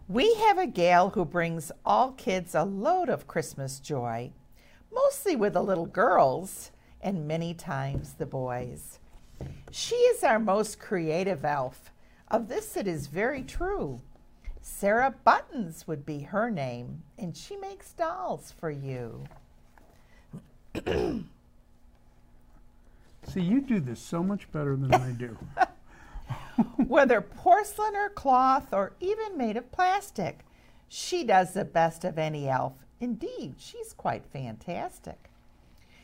We 0.09 0.35
have 0.35 0.59
a 0.59 0.67
gal 0.67 1.11
who 1.11 1.25
brings 1.25 1.71
all 1.87 2.13
kids 2.13 2.55
a 2.55 2.65
load 2.65 3.09
of 3.09 3.29
Christmas 3.29 3.79
joy, 3.79 4.33
mostly 4.93 5.37
with 5.37 5.53
the 5.53 5.63
little 5.63 5.87
girls 5.87 6.73
and 7.01 7.29
many 7.29 7.55
times 7.55 8.15
the 8.15 8.27
boys. 8.27 8.99
She 9.71 9.95
is 9.95 10.25
our 10.25 10.39
most 10.39 10.79
creative 10.79 11.45
elf. 11.45 11.93
Of 12.29 12.49
this, 12.49 12.77
it 12.77 12.87
is 12.87 13.07
very 13.07 13.43
true. 13.43 14.01
Sarah 14.61 15.15
Buttons 15.25 15.87
would 15.87 16.05
be 16.05 16.21
her 16.21 16.51
name, 16.51 17.03
and 17.19 17.37
she 17.37 17.57
makes 17.57 17.93
dolls 17.93 18.53
for 18.59 18.71
you. 18.71 19.25
See, 23.29 23.41
you 23.41 23.61
do 23.61 23.81
this 23.81 24.01
so 24.01 24.23
much 24.23 24.51
better 24.53 24.77
than 24.77 24.95
I 24.95 25.13
do. 25.13 25.37
Whether 26.93 27.23
porcelain 27.23 27.97
or 27.97 28.11
cloth 28.11 28.75
or 28.75 28.93
even 29.01 29.39
made 29.39 29.57
of 29.57 29.73
plastic, 29.73 30.41
she 30.91 31.25
does 31.25 31.55
the 31.55 31.65
best 31.65 32.05
of 32.05 32.19
any 32.19 32.51
elf. 32.51 32.75
Indeed, 33.01 33.55
she's 33.57 33.95
quite 33.95 34.27
fantastic. 34.27 35.31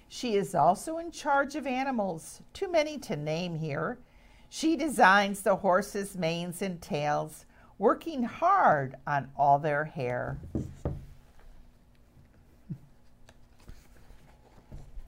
She 0.09 0.35
is 0.37 0.55
also 0.55 0.97
in 0.97 1.11
charge 1.11 1.57
of 1.57 1.67
animals, 1.67 2.41
too 2.55 2.73
many 2.73 2.97
to 3.01 3.17
name 3.17 3.57
here. 3.57 3.99
She 4.49 4.77
designs 4.77 5.43
the 5.43 5.57
horses' 5.57 6.17
manes 6.17 6.63
and 6.63 6.81
tails, 6.81 7.45
working 7.77 8.23
hard 8.23 8.97
on 9.07 9.29
all 9.37 9.59
their 9.59 9.85
hair. 9.85 10.39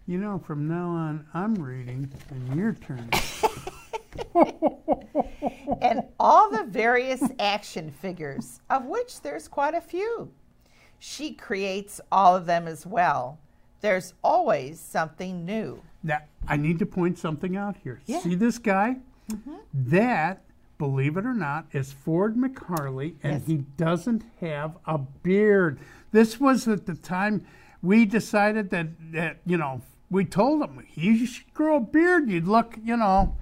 You 0.07 0.19
know, 0.19 0.43
from 0.45 0.69
now 0.69 0.91
on, 0.91 1.27
I'm 1.33 1.55
reading, 1.55 2.13
and 2.29 2.55
your 2.55 2.75
turn. 2.75 3.09
and 5.83 6.03
all 6.19 6.51
the 6.51 6.65
various 6.65 7.23
action 7.39 7.91
figures, 7.91 8.61
of 8.71 8.87
which 8.87 9.21
there's 9.23 9.49
quite 9.49 9.75
a 9.75 9.81
few. 9.81 10.31
She 10.99 11.33
creates 11.33 12.01
all 12.13 12.37
of 12.37 12.47
them 12.47 12.67
as 12.69 12.87
well. 12.87 13.39
There's 13.81 14.15
always 14.23 14.79
something 14.81 15.45
new. 15.47 15.83
Now, 16.03 16.19
I 16.47 16.57
need 16.57 16.79
to 16.81 16.87
point 16.87 17.19
something 17.19 17.57
out 17.57 17.77
here. 17.83 18.01
Yeah. 18.07 18.21
See 18.21 18.35
this 18.35 18.59
guy? 18.59 18.97
Mhm. 19.31 19.59
That 19.73 20.43
believe 20.79 21.19
it 21.19 21.27
or 21.27 21.35
not, 21.35 21.67
is 21.73 21.93
Ford 21.93 22.37
McHarley, 22.37 23.15
and 23.23 23.35
Yes. 23.35 23.47
he 23.47 23.57
doesn't 23.77 24.25
have 24.41 24.79
a 24.87 24.97
beard. 24.97 25.79
This 26.11 26.41
was 26.41 26.67
at 26.67 26.87
the 26.87 26.95
time 26.95 27.45
we 27.83 28.07
decided 28.07 28.71
that, 28.71 28.89
that 29.13 29.41
you 29.45 29.59
know, 29.59 29.83
we 30.11 30.25
told 30.25 30.63
him 30.63 30.83
you 30.95 31.27
should 31.27 31.53
grow 31.53 31.77
a 31.77 31.81
beard. 31.81 32.31
You'd 32.31 32.49
look, 32.49 32.79
you 32.83 32.97
know, 32.97 33.37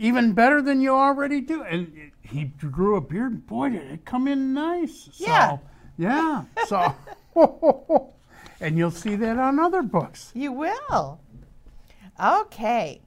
even 0.00 0.32
better 0.32 0.62
than 0.62 0.80
you 0.80 0.94
already 0.94 1.42
do. 1.42 1.62
And 1.62 2.10
he 2.22 2.44
grew 2.44 2.96
a 2.96 3.02
beard. 3.02 3.32
and 3.32 3.46
Boy, 3.46 3.68
did 3.68 3.82
it 3.82 4.04
come 4.06 4.26
in 4.26 4.54
nice. 4.54 5.10
Yeah. 5.12 5.58
So, 5.58 5.60
yeah. 5.98 6.44
So, 6.66 8.14
and 8.60 8.78
you'll 8.78 8.90
see 8.90 9.14
that 9.16 9.38
on 9.38 9.60
other 9.60 9.82
books. 9.82 10.32
You 10.34 10.52
will. 10.52 11.20
Okay. 12.18 13.02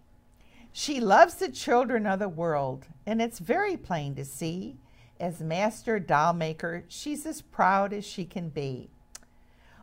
She 0.71 0.99
loves 0.99 1.35
the 1.35 1.49
children 1.49 2.05
of 2.05 2.19
the 2.19 2.29
world, 2.29 2.85
and 3.07 3.21
it's 3.21 3.39
very 3.39 3.75
plain 3.75 4.13
to 4.15 4.23
see. 4.23 4.77
As 5.19 5.41
master 5.41 5.97
doll 5.99 6.33
maker, 6.33 6.83
she's 6.87 7.25
as 7.25 7.41
proud 7.41 7.91
as 7.91 8.05
she 8.05 8.23
can 8.23 8.49
be. 8.49 8.89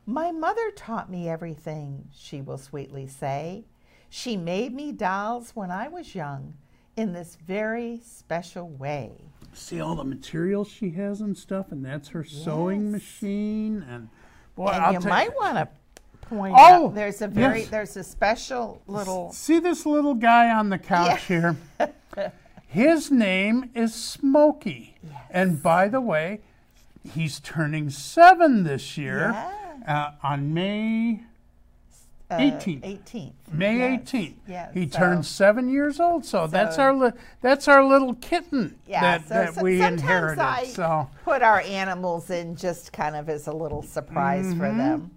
My 0.07 0.31
mother 0.31 0.71
taught 0.71 1.11
me 1.11 1.29
everything, 1.29 2.09
she 2.13 2.41
will 2.41 2.59
sweetly 2.59 3.09
say. 3.09 3.65
She 4.09 4.37
made 4.37 4.73
me 4.73 4.93
dolls 4.93 5.51
when 5.55 5.73
I 5.73 5.89
was 5.89 6.15
young 6.15 6.55
in 7.01 7.13
this 7.15 7.37
very 7.47 8.01
special 8.05 8.69
way. 8.69 9.11
see 9.55 9.81
all 9.81 9.95
the 9.97 10.05
materials 10.05 10.69
she 10.69 10.91
has 10.91 11.21
and 11.21 11.37
stuff, 11.37 11.73
and 11.73 11.85
that's 11.85 12.09
her 12.09 12.23
sewing 12.25 12.93
machine. 12.93 13.85
And 13.89 14.09
boy, 14.55 14.69
and 14.69 15.03
you 15.03 15.09
might 15.09 15.35
want 15.37 15.57
to 15.57 15.69
point 16.29 16.55
Oh, 16.57 16.87
out 16.89 16.95
there's 16.95 17.23
a 17.23 17.29
very 17.29 17.61
yes. 17.61 17.69
there's 17.71 17.97
a 17.97 18.05
special 18.05 18.83
little 18.87 19.33
See 19.33 19.59
this 19.59 19.85
little 19.87 20.15
guy 20.15 20.51
on 20.51 20.69
the 20.69 20.79
couch 20.79 21.25
here? 21.25 21.57
His 22.69 23.11
name 23.11 23.71
is 23.75 23.93
Smokey. 23.95 24.95
yes. 25.03 25.15
And 25.31 25.61
by 25.63 25.89
the 25.89 26.01
way, 26.01 26.41
he's 27.15 27.41
turning 27.41 27.91
seven 27.91 28.63
this 28.63 28.97
year 28.97 29.35
uh, 29.89 30.13
on 30.23 30.55
May 30.55 31.23
uh, 32.31 32.37
18th. 32.39 32.83
18th. 32.83 33.33
May 33.53 33.79
Yes, 33.79 34.01
18th. 34.11 34.35
yes, 34.47 34.71
he 34.75 34.89
so- 34.89 34.99
turns 34.99 35.29
seven 35.29 35.69
years 35.69 35.99
old. 35.99 36.25
So, 36.25 36.47
that's 36.47 36.79
our 36.79 36.95
li- 36.95 37.13
that's 37.41 37.67
our 37.69 37.85
little 37.85 38.15
kitten 38.15 38.77
Yeah, 38.87 39.01
that, 39.01 39.23
so 39.29 39.35
that 39.35 39.55
so- 39.55 39.63
we 39.63 39.79
sometimes 39.79 40.03
inherited. 40.03 40.41
I 40.43 40.65
so 40.65 41.11
put 41.25 41.43
our 41.43 41.61
animals 41.61 42.31
in 42.31 42.57
just 42.57 42.93
kind 42.93 43.17
of 43.17 43.29
as 43.29 43.47
a 43.47 43.53
little 43.53 43.83
surprise 43.83 44.47
Mm-hmm. 44.47 44.59
for 44.61 44.69
them. 44.69 45.11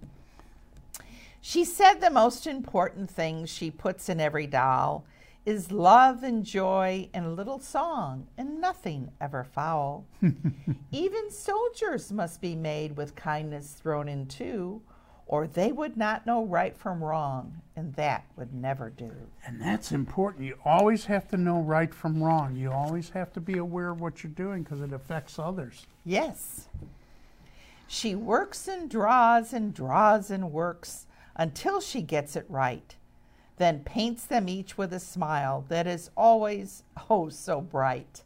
She 1.40 1.64
said 1.64 1.94
the 2.00 2.10
most 2.10 2.46
important 2.46 3.10
thing 3.10 3.44
she 3.46 3.70
puts 3.70 4.08
in 4.08 4.18
every 4.20 4.46
doll 4.46 5.04
is 5.44 5.70
love 5.70 6.22
and 6.22 6.42
joy 6.42 7.06
and 7.12 7.26
a 7.26 7.30
little 7.30 7.58
song 7.58 8.26
and 8.38 8.62
nothing 8.62 9.10
ever 9.20 9.44
foul. 9.44 10.06
Even 10.90 11.30
soldiers 11.30 12.10
must 12.10 12.40
be 12.40 12.54
made 12.56 12.96
with 12.96 13.14
kindness 13.14 13.72
thrown 13.72 14.08
in 14.08 14.24
too, 14.24 14.80
or 15.26 15.46
they 15.46 15.72
would 15.72 15.96
not 15.96 16.26
know 16.26 16.44
right 16.44 16.76
from 16.76 17.02
wrong, 17.02 17.60
and 17.76 17.94
that 17.94 18.24
would 18.36 18.52
never 18.52 18.90
do. 18.90 19.10
And 19.46 19.60
that's 19.60 19.92
important. 19.92 20.44
You 20.44 20.58
always 20.64 21.06
have 21.06 21.28
to 21.28 21.36
know 21.36 21.60
right 21.60 21.94
from 21.94 22.22
wrong. 22.22 22.54
You 22.56 22.70
always 22.70 23.08
have 23.10 23.32
to 23.32 23.40
be 23.40 23.58
aware 23.58 23.90
of 23.90 24.00
what 24.00 24.22
you're 24.22 24.32
doing 24.32 24.62
because 24.62 24.80
it 24.80 24.92
affects 24.92 25.38
others. 25.38 25.86
Yes. 26.04 26.68
She 27.86 28.14
works 28.14 28.68
and 28.68 28.90
draws 28.90 29.52
and 29.52 29.72
draws 29.72 30.30
and 30.30 30.52
works 30.52 31.06
until 31.36 31.80
she 31.80 32.02
gets 32.02 32.36
it 32.36 32.46
right, 32.48 32.94
then 33.56 33.80
paints 33.80 34.24
them 34.24 34.48
each 34.48 34.76
with 34.76 34.92
a 34.92 35.00
smile 35.00 35.64
that 35.68 35.86
is 35.86 36.10
always, 36.16 36.82
oh, 37.10 37.28
so 37.28 37.60
bright. 37.60 38.22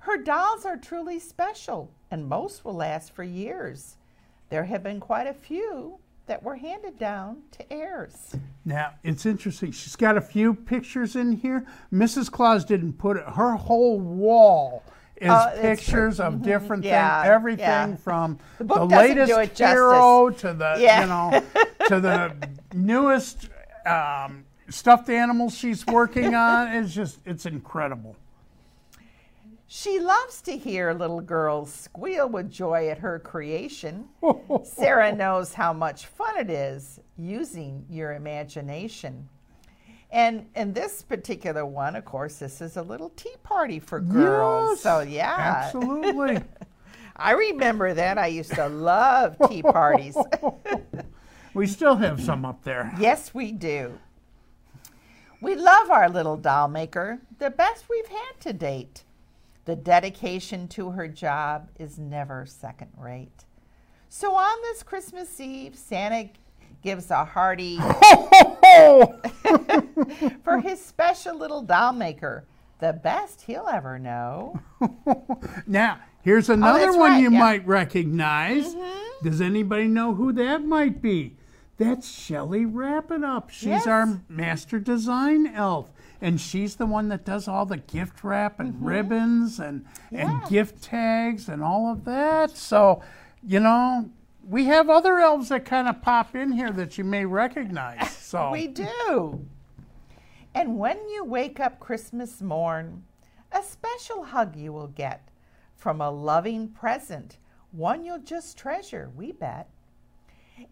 Her 0.00 0.16
dolls 0.16 0.64
are 0.64 0.76
truly 0.76 1.18
special, 1.18 1.90
and 2.10 2.26
most 2.26 2.64
will 2.64 2.74
last 2.74 3.12
for 3.12 3.22
years. 3.22 3.96
There 4.50 4.64
have 4.64 4.82
been 4.82 5.00
quite 5.00 5.26
a 5.26 5.32
few 5.34 5.98
that 6.26 6.42
were 6.42 6.56
handed 6.56 6.98
down 6.98 7.38
to 7.52 7.72
heirs. 7.72 8.34
Now, 8.64 8.94
it's 9.02 9.26
interesting. 9.26 9.72
She's 9.72 9.96
got 9.96 10.16
a 10.16 10.20
few 10.20 10.54
pictures 10.54 11.16
in 11.16 11.32
here. 11.32 11.64
Mrs. 11.92 12.30
Claus 12.30 12.64
didn't 12.64 12.94
put 12.94 13.16
it, 13.16 13.24
her 13.24 13.54
whole 13.56 13.98
wall 14.00 14.82
is 15.16 15.30
true. 15.52 15.60
pictures 15.60 16.20
of 16.20 16.42
different 16.42 16.84
Yeah, 16.84 17.22
things, 17.22 17.30
everything 17.32 17.64
yeah. 17.64 17.96
from 17.96 18.38
The 18.58 18.64
the, 18.64 18.68
book 18.74 18.90
doesn't 18.90 19.16
do 19.26 19.36
latest 19.36 19.58
hero 19.58 20.30
to 20.30 20.52
the, 20.54 20.76
Yeah. 20.78 21.00
you 21.00 21.06
know, 21.06 21.42
to 21.88 22.00
the 22.00 22.34
newest 22.74 23.48
um, 23.86 24.44
stuffed 24.68 25.08
animals 25.10 25.56
she's 25.56 25.86
working 25.86 26.34
on. 26.34 26.68
It's 26.68 26.92
just, 26.94 27.18
it's 27.26 27.46
incredible. 27.46 28.16
She 29.72 30.00
loves 30.00 30.42
to 30.42 30.56
hear 30.58 30.92
little 30.92 31.20
girls 31.20 31.72
squeal 31.72 32.28
with 32.28 32.50
joy 32.50 32.88
at 32.88 32.98
her 32.98 33.20
creation. 33.20 34.08
Sarah 34.64 35.14
knows 35.14 35.54
how 35.54 35.72
much 35.72 36.06
fun 36.06 36.36
it 36.38 36.50
is 36.50 36.98
using 37.16 37.86
your 37.88 38.14
imagination. 38.14 39.28
And 40.10 40.46
in 40.56 40.72
this 40.72 41.02
particular 41.02 41.64
one, 41.64 41.94
of 41.94 42.04
course, 42.04 42.38
this 42.38 42.60
is 42.60 42.78
a 42.78 42.82
little 42.82 43.10
tea 43.10 43.36
party 43.44 43.78
for 43.78 44.00
girls. 44.00 44.70
Yes, 44.70 44.80
so 44.82 45.00
yeah, 45.02 45.62
Absolutely. 45.66 46.40
I 47.16 47.30
remember 47.30 47.94
that. 47.94 48.18
I 48.18 48.26
used 48.26 48.52
to 48.56 48.68
love 48.68 49.36
tea 49.48 49.62
parties. 49.62 50.16
we 51.54 51.68
still 51.68 51.94
have 51.94 52.20
some 52.20 52.44
up 52.44 52.64
there. 52.64 52.92
yes, 52.98 53.32
we 53.32 53.52
do. 53.52 53.96
We 55.40 55.54
love 55.54 55.92
our 55.92 56.08
little 56.08 56.36
doll 56.36 56.66
maker, 56.66 57.20
the 57.38 57.50
best 57.50 57.84
we've 57.88 58.08
had 58.08 58.32
to 58.40 58.52
date. 58.52 59.04
The 59.64 59.76
dedication 59.76 60.68
to 60.68 60.90
her 60.90 61.06
job 61.08 61.68
is 61.78 61.98
never 61.98 62.46
second 62.46 62.90
rate. 62.96 63.44
So 64.08 64.34
on 64.34 64.56
this 64.62 64.82
Christmas 64.82 65.38
Eve, 65.40 65.76
Santa 65.76 66.30
gives 66.82 67.10
a 67.10 67.24
hearty 67.24 67.76
ho 67.76 68.28
ho 68.32 68.58
ho 68.64 69.20
for 70.42 70.58
his 70.60 70.82
special 70.84 71.36
little 71.36 71.62
doll 71.62 71.92
maker, 71.92 72.46
the 72.80 72.92
best 72.94 73.42
he'll 73.42 73.68
ever 73.70 73.98
know. 73.98 74.58
Now, 75.66 76.00
here's 76.22 76.50
oh, 76.50 76.54
another 76.54 76.90
Oh, 76.90 76.96
one 76.96 77.12
right, 77.12 77.20
you 77.22 77.30
yeah. 77.30 77.38
might 77.38 77.66
recognize. 77.66 78.74
Mm-hmm. 78.74 79.28
Does 79.28 79.40
anybody 79.40 79.86
know 79.86 80.14
who 80.14 80.32
that 80.32 80.64
might 80.64 81.00
be? 81.02 81.36
That's 81.76 82.10
Shelley 82.10 82.64
Wrap 82.64 83.10
It 83.10 83.22
Up. 83.22 83.50
She's 83.50 83.66
Yes. 83.68 83.86
our 83.86 84.20
master 84.28 84.78
design 84.80 85.46
elf. 85.46 85.90
And 86.20 86.40
she's 86.40 86.76
the 86.76 86.86
one 86.86 87.08
that 87.08 87.24
does 87.24 87.48
all 87.48 87.64
the 87.64 87.78
gift 87.78 88.22
wrap 88.22 88.60
and 88.60 88.84
ribbons 88.84 89.58
and, 89.58 89.84
and 90.12 90.28
Mm-hmm. 90.28 90.48
Gift 90.48 90.82
tags 90.82 91.48
and 91.48 91.62
all 91.62 91.90
of 91.90 92.04
that. 92.04 92.56
So, 92.56 93.02
you 93.42 93.60
know, 93.60 94.10
we 94.48 94.66
have 94.66 94.90
other 94.90 95.18
elves 95.18 95.48
that 95.48 95.64
kind 95.64 95.88
of 95.88 96.02
pop 96.02 96.34
in 96.34 96.52
here 96.52 96.70
that 96.72 96.98
you 96.98 97.04
may 97.04 97.24
recognize. 97.24 98.16
So 98.30 98.52
We 98.52 98.68
do. 98.68 99.44
And 100.54 100.78
when 100.78 101.08
you 101.08 101.24
wake 101.24 101.58
up 101.58 101.80
Christmas 101.80 102.40
morn, 102.40 103.02
a 103.50 103.62
special 103.62 104.22
hug 104.24 104.54
you 104.54 104.72
will 104.72 104.88
get 104.88 105.28
from 105.76 106.00
a 106.00 106.10
loving 106.10 106.68
present, 106.68 107.38
one 107.72 108.04
you'll 108.04 108.18
just 108.18 108.56
treasure, 108.56 109.10
we 109.16 109.32
bet. 109.32 109.68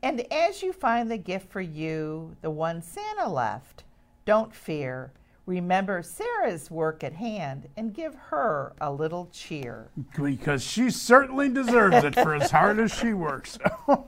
And 0.02 0.25
as 0.33 0.62
you 0.62 0.73
find 0.73 1.11
the 1.11 1.17
gift 1.19 1.50
for 1.50 1.61
you, 1.61 2.37
the 2.43 2.50
one 2.50 2.83
Santa 2.83 3.28
left, 3.28 3.85
don't 4.25 4.55
fear. 4.55 5.12
Remember 5.49 6.02
Sarah's 6.02 6.71
work 6.71 7.02
at 7.02 7.14
hand 7.14 7.71
and 7.75 7.95
give 7.95 8.14
her 8.14 8.75
a 8.83 8.93
little 8.93 9.31
cheer. 9.33 9.88
because 10.14 10.62
she 10.62 10.90
certainly 10.90 11.49
deserves 11.49 12.05
it 12.05 12.14
for 12.14 12.35
as 12.35 12.50
hard 12.50 12.78
as 12.78 12.93
she 12.93 13.14
works. 13.14 13.59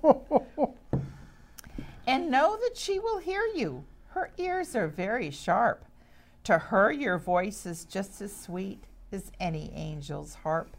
And 2.06 2.28
know 2.30 2.58
that 2.60 2.76
she 2.76 2.98
will 2.98 3.18
hear 3.18 3.42
you. 3.54 3.84
Her 4.08 4.32
ears 4.36 4.74
are 4.74 4.88
very 4.88 5.30
sharp. 5.30 5.84
To 6.44 6.58
her, 6.58 6.90
your 6.90 7.18
voice 7.18 7.64
is 7.64 7.84
just 7.84 8.20
as 8.20 8.34
sweet 8.34 8.82
as 9.12 9.30
any 9.38 9.70
angel's 9.72 10.34
harp. 10.34 10.76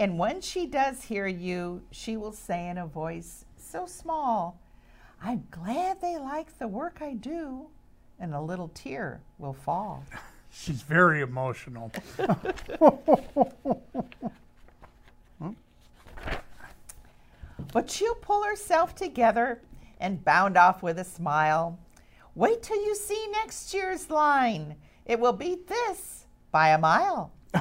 And 0.00 0.18
when 0.18 0.40
she 0.40 0.66
does 0.66 1.04
hear 1.04 1.28
you, 1.28 1.82
she 1.92 2.16
will 2.16 2.32
say 2.32 2.68
in 2.68 2.76
a 2.76 2.86
voice 2.86 3.44
so 3.56 3.86
small, 3.86 4.58
I'm 5.22 5.46
glad 5.52 6.00
they 6.00 6.18
like 6.18 6.58
the 6.58 6.66
work 6.66 6.98
I 7.00 7.12
do. 7.12 7.68
And 8.22 8.34
a 8.34 8.40
little 8.40 8.70
tear 8.72 9.20
will 9.38 9.52
fall. 9.52 10.04
She's 10.50 10.80
very 10.80 11.20
emotional. 11.20 11.92
But 17.72 17.90
she'll 17.90 18.14
pull 18.14 18.44
herself 18.44 18.94
together 18.94 19.60
and 19.98 20.24
bound 20.24 20.56
off 20.58 20.82
with 20.82 20.98
a 20.98 21.04
smile. 21.04 21.78
Wait 22.34 22.62
till 22.62 22.76
you 22.76 22.94
see 22.94 23.26
next 23.32 23.72
year's 23.72 24.10
line. 24.10 24.76
It 25.06 25.18
will 25.18 25.32
beat 25.32 25.68
this 25.68 26.26
by 26.50 26.68
a 26.68 26.78
mile. 26.78 27.32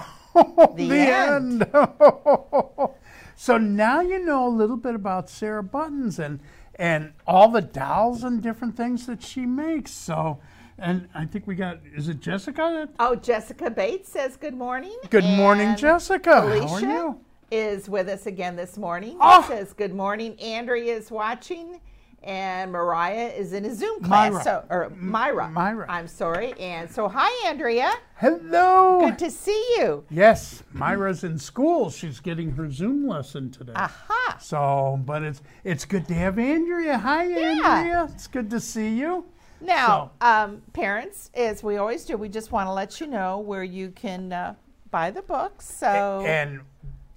the, 0.75 0.89
end. 0.91 1.63
end. 1.63 2.89
so 3.35 3.57
now 3.57 4.01
you 4.01 4.19
know 4.19 4.47
a 4.47 4.49
little 4.49 4.77
bit 4.77 4.95
about 4.95 5.29
Sarah 5.29 5.63
Buttons 5.63 6.19
and 6.19 6.39
and 6.75 7.13
all 7.27 7.49
the 7.49 7.61
dolls 7.61 8.23
and 8.23 8.41
different 8.41 8.75
things 8.77 9.05
that 9.07 9.21
she 9.21 9.45
makes. 9.45 9.91
So 9.91 10.39
And 10.77 11.07
I 11.13 11.25
think 11.25 11.45
we 11.45 11.55
got, 11.55 11.79
is 11.95 12.07
it 12.09 12.19
Jessica? 12.21 12.89
Oh, 12.99 13.15
Jessica 13.15 13.69
Bates 13.69 14.09
says 14.09 14.35
good 14.37 14.55
morning. 14.55 14.95
Good 15.09 15.23
morning, 15.25 15.69
And 15.69 15.77
Jessica. 15.77 16.41
How 16.41 16.73
are 16.73 16.81
you? 16.81 17.19
is 17.51 17.89
with 17.89 18.07
us 18.07 18.25
again 18.25 18.55
this 18.55 18.77
morning. 18.77 19.17
Oh. 19.19 19.45
Says 19.47 19.73
good 19.73 19.93
morning. 19.93 20.39
Andrea 20.39 20.95
is 20.95 21.11
watching, 21.11 21.81
and 22.23 22.71
Mariah 22.71 23.29
is 23.29 23.53
in 23.53 23.65
a 23.65 23.73
Zoom 23.73 24.03
class. 24.03 24.31
Myra. 24.31 24.43
So, 24.43 24.65
or 24.69 24.89
Myra. 24.95 25.49
Myra. 25.49 25.85
I'm 25.89 26.07
sorry. 26.07 26.53
And 26.59 26.89
so, 26.89 27.07
hi, 27.07 27.49
Andrea. 27.49 27.93
Hello. 28.15 29.01
Good 29.01 29.19
to 29.19 29.31
see 29.31 29.75
you. 29.77 30.03
Yes, 30.09 30.63
Myra's 30.71 31.23
in 31.23 31.39
school. 31.39 31.89
She's 31.89 32.19
getting 32.19 32.51
her 32.51 32.69
Zoom 32.69 33.07
lesson 33.07 33.49
today. 33.49 33.73
Aha. 33.75 34.37
So, 34.39 35.01
but 35.05 35.23
it's 35.23 35.41
it's 35.63 35.85
good 35.85 36.07
to 36.07 36.13
have 36.13 36.37
Andrea. 36.37 36.97
Hi, 36.97 37.23
Andrea. 37.23 38.09
It's 38.13 38.27
good 38.27 38.49
to 38.51 38.59
see 38.59 38.89
you. 38.89 39.25
Now, 39.59 40.11
um, 40.21 40.61
parents, 40.73 41.29
as 41.35 41.63
we 41.63 41.77
always 41.77 42.03
do, 42.05 42.17
we 42.17 42.29
just 42.29 42.51
want 42.51 42.67
to 42.67 42.73
let 42.73 42.99
you 42.99 43.05
know 43.07 43.37
where 43.39 43.63
you 43.63 43.91
can 43.91 44.33
uh, 44.33 44.55
buy 44.89 45.11
the 45.11 45.21
books. 45.21 45.71
So, 45.71 46.23
And 46.25 46.61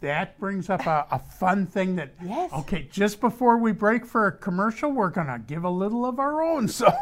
that 0.05 0.39
brings 0.39 0.69
up 0.71 0.87
a, 0.87 1.07
a 1.11 1.19
fun 1.19 1.67
thing 1.67 1.97
that, 1.97 2.13
Yes. 2.23 2.53
okay, 2.53 2.87
just 2.91 3.21
before 3.21 3.57
we 3.59 3.73
break 3.73 4.05
for 4.07 4.27
a 4.27 4.33
commercial, 4.33 4.91
we're 4.93 5.09
going 5.11 5.27
to 5.29 5.39
give 5.39 5.65
a 5.65 5.71
little 5.71 6.05
of 6.07 6.19
our 6.19 6.43
own. 6.43 6.69
So 6.75 6.93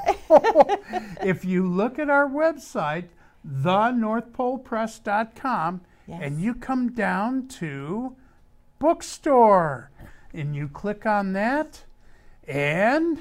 if 1.21 1.45
you 1.45 1.67
look 1.69 1.99
at 1.99 2.09
our 2.09 2.29
website, 2.29 3.07
thenorthpolepress.com, 3.47 5.81
Yes. 6.07 6.21
and 6.23 6.41
you 6.41 6.55
come 6.55 6.93
down 6.93 7.47
to 7.49 8.17
bookstore, 8.79 9.91
and 10.35 10.55
you 10.57 10.69
click 10.69 11.05
on 11.07 11.33
that, 11.35 11.85
and 12.49 13.21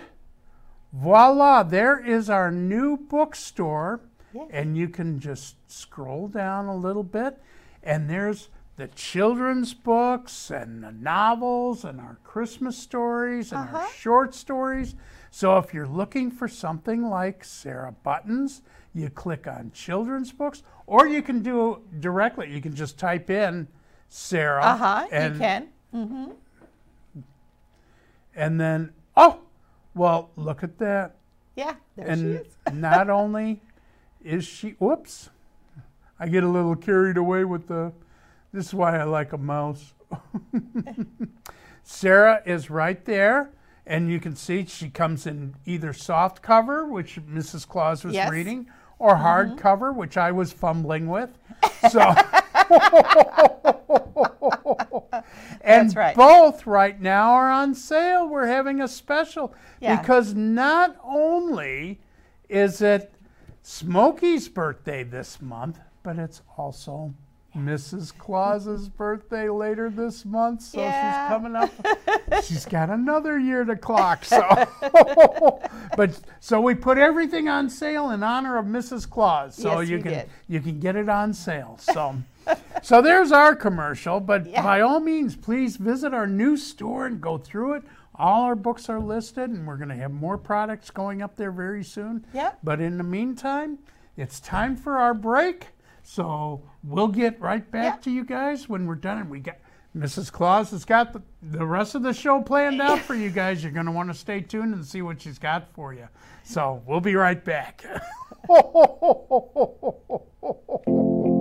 voila, 0.94 1.64
there 1.64 2.00
is 2.00 2.30
our 2.30 2.52
new 2.52 2.98
bookstore. 2.98 4.02
Yes. 4.34 4.48
And 4.52 4.78
you 4.78 4.88
can 4.88 5.20
just 5.20 5.56
scroll 5.70 6.28
down 6.28 6.68
a 6.68 6.76
little 6.76 7.04
bit, 7.04 7.38
and 7.84 8.10
there's 8.10 8.48
the 8.78 8.88
children's 8.90 9.74
books 9.74 10.50
and 10.50 10.84
the 10.84 10.92
novels 10.92 11.84
and 11.86 12.00
our 12.00 12.18
Christmas 12.24 12.78
stories 12.78 13.52
and 13.52 13.62
our 13.62 13.76
Uh-huh. 13.76 13.88
short 13.90 14.34
stories. 14.34 14.96
So 15.30 15.58
if 15.58 15.74
you're 15.74 15.88
looking 15.88 16.32
for 16.32 16.48
something 16.48 17.04
like 17.10 17.44
Sarah 17.44 17.94
Buttons, 18.04 18.62
you 18.94 19.10
click 19.10 19.48
on 19.48 19.72
children's 19.74 20.32
books, 20.32 20.64
or 20.88 21.08
you 21.08 21.22
can 21.22 21.42
do 21.42 21.82
directly. 22.00 22.52
You 22.54 22.60
can 22.62 22.76
just 22.76 22.98
type 22.98 23.30
in 23.30 23.68
Sarah. 24.10 24.64
uh 24.64 24.78
huh, 24.78 25.08
you 25.12 25.40
can. 25.40 25.68
And 28.36 28.60
then, 28.60 28.94
oh, 29.16 29.40
well, 29.94 30.32
look 30.36 30.64
at 30.64 30.78
that. 30.80 31.16
Yeah, 31.56 31.76
there 31.96 32.08
and 32.08 32.20
she 32.20 32.28
is. 32.48 32.48
not 32.74 33.10
only 33.10 33.62
is 34.24 34.46
she 34.46 34.70
whoops 34.80 35.30
i 36.20 36.28
get 36.28 36.44
a 36.44 36.48
little 36.48 36.76
carried 36.76 37.18
away 37.18 37.44
with 37.44 37.68
the 37.68 37.92
this 38.54 38.68
is 38.68 38.74
why 38.74 38.98
i 38.98 39.04
like 39.04 39.34
a 39.34 39.38
mouse 39.38 39.94
sarah 41.84 42.42
is 42.46 42.70
right 42.70 43.06
there 43.06 43.52
and 43.86 44.10
you 44.10 44.20
can 44.20 44.36
see 44.36 44.66
she 44.66 44.90
comes 44.90 45.26
in 45.26 45.56
either 45.66 45.94
soft 45.94 46.42
cover 46.42 46.86
which 46.86 47.20
mrs 47.26 47.68
claus 47.68 48.04
was 48.04 48.14
Yes. 48.14 48.26
Mm-hmm. 48.26 48.34
reading 48.36 48.68
or 49.00 49.16
hard 49.16 49.58
cover 49.58 49.92
which 49.92 50.18
i 50.18 50.32
was 50.32 50.52
fumbling 50.54 51.08
with 51.08 51.30
so 51.90 52.00
and 55.62 55.96
right. 55.96 56.16
both 56.16 56.66
right 56.66 57.00
now 57.00 57.32
are 57.34 57.52
on 57.52 57.74
sale. 57.76 58.28
We're 58.28 58.48
having 58.48 58.82
a 58.82 58.88
special 58.88 59.54
Yeah. 59.80 60.00
because 60.00 60.34
not 60.34 60.96
only 61.04 62.00
is 62.50 62.82
it 62.82 63.14
Smokey's 63.62 64.50
birthday 64.50 65.04
this 65.04 65.42
month, 65.42 65.80
but 66.04 66.18
it's 66.18 66.42
also 66.58 67.14
Mrs. 67.56 68.18
Claus's 68.18 68.88
birthday 68.88 69.50
later 69.50 69.90
this 69.90 70.24
month. 70.26 70.62
So 70.62 70.80
Yeah. 70.80 71.28
she's 71.28 71.30
coming 71.36 71.56
up. 71.56 72.44
she's 72.44 72.66
got 72.66 72.90
another 72.90 73.38
year 73.38 73.66
to 73.66 73.76
clock. 73.76 74.24
So, 74.24 74.42
but 75.98 76.20
so 76.40 76.62
we 76.62 76.76
put 76.76 76.98
everything 76.98 77.50
on 77.50 77.70
sale 77.70 78.12
in 78.12 78.24
honor 78.24 78.58
of 78.58 78.66
Mrs. 78.66 79.10
Claus. 79.10 79.56
So 79.56 79.82
Yes, 79.82 79.90
you 79.90 80.00
can 80.00 80.12
did. 80.14 80.30
you 80.48 80.60
can 80.62 80.80
get 80.80 80.96
it 80.96 81.10
on 81.10 81.34
sale. 81.34 81.78
So. 81.92 82.16
So 82.82 83.02
there's 83.04 83.32
our 83.32 83.56
commercial, 83.56 84.20
but 84.20 84.48
Yeah. 84.48 84.64
by 84.64 84.82
all 84.82 85.00
means, 85.00 85.36
please 85.36 85.78
visit 85.78 86.12
our 86.14 86.26
new 86.26 86.58
store 86.58 87.06
and 87.06 87.22
go 87.22 87.38
through 87.38 87.74
it. 87.74 87.84
All 88.16 88.44
our 88.44 88.56
books 88.56 88.90
are 88.90 89.00
listed, 89.00 89.50
and 89.52 89.68
we're 89.68 89.78
going 89.78 89.90
to 89.90 89.96
have 89.96 90.12
more 90.12 90.38
products 90.40 90.90
going 90.90 91.22
up 91.22 91.36
there 91.36 91.52
very 91.52 91.84
soon. 91.84 92.26
Yep. 92.34 92.60
But 92.64 92.80
in 92.82 92.98
the 92.98 93.04
meantime, 93.04 93.78
it's 94.18 94.40
time 94.40 94.76
for 94.76 94.98
our 94.98 95.14
break. 95.14 95.68
So 96.04 96.62
we'll 96.84 97.08
get 97.08 97.40
right 97.40 97.70
back 97.72 97.96
Yep. 97.96 98.02
to 98.04 98.12
you 98.12 98.24
guys 98.26 98.68
when 98.70 98.86
we're 98.86 98.96
done. 98.96 99.18
And 99.20 99.30
we 99.30 99.40
got 99.40 99.58
Mrs. 99.96 100.32
Claus 100.32 100.72
has 100.72 100.86
got 100.86 101.14
the, 101.14 101.22
the 101.42 101.66
rest 101.66 101.96
of 101.96 102.04
the 102.04 102.14
show 102.14 102.42
planned 102.42 102.82
out 102.82 103.00
for 103.00 103.16
you 103.16 103.30
guys. 103.30 103.64
You're 103.64 103.74
going 103.74 103.86
to 103.86 103.92
want 103.92 104.10
to 104.10 104.14
stay 104.18 104.42
tuned 104.42 104.74
and 104.74 104.86
see 104.86 105.02
what 105.02 105.22
she's 105.22 105.40
got 105.40 105.74
for 105.74 105.94
you. 105.94 106.08
So 106.44 106.82
we'll 106.86 107.02
be 107.02 107.16
right 107.16 107.44
back. 107.44 107.84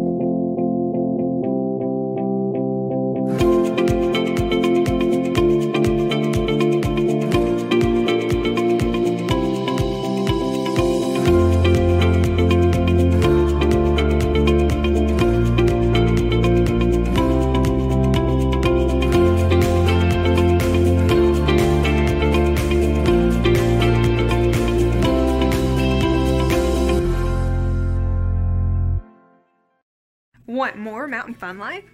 more 30.80 31.06
Mountain 31.06 31.34
Fun 31.34 31.58
Life? 31.58 31.84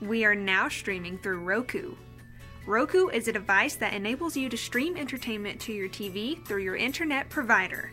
We 0.00 0.24
are 0.24 0.34
now 0.34 0.68
streaming 0.68 1.18
through 1.18 1.38
Roku. 1.38 1.94
Roku 2.66 3.08
is 3.08 3.28
a 3.28 3.32
device 3.32 3.76
that 3.76 3.94
enables 3.94 4.36
you 4.36 4.48
to 4.48 4.56
stream 4.56 4.96
entertainment 4.96 5.60
to 5.60 5.72
your 5.72 5.88
TV 5.88 6.44
through 6.44 6.62
your 6.62 6.76
internet 6.76 7.28
provider. 7.30 7.92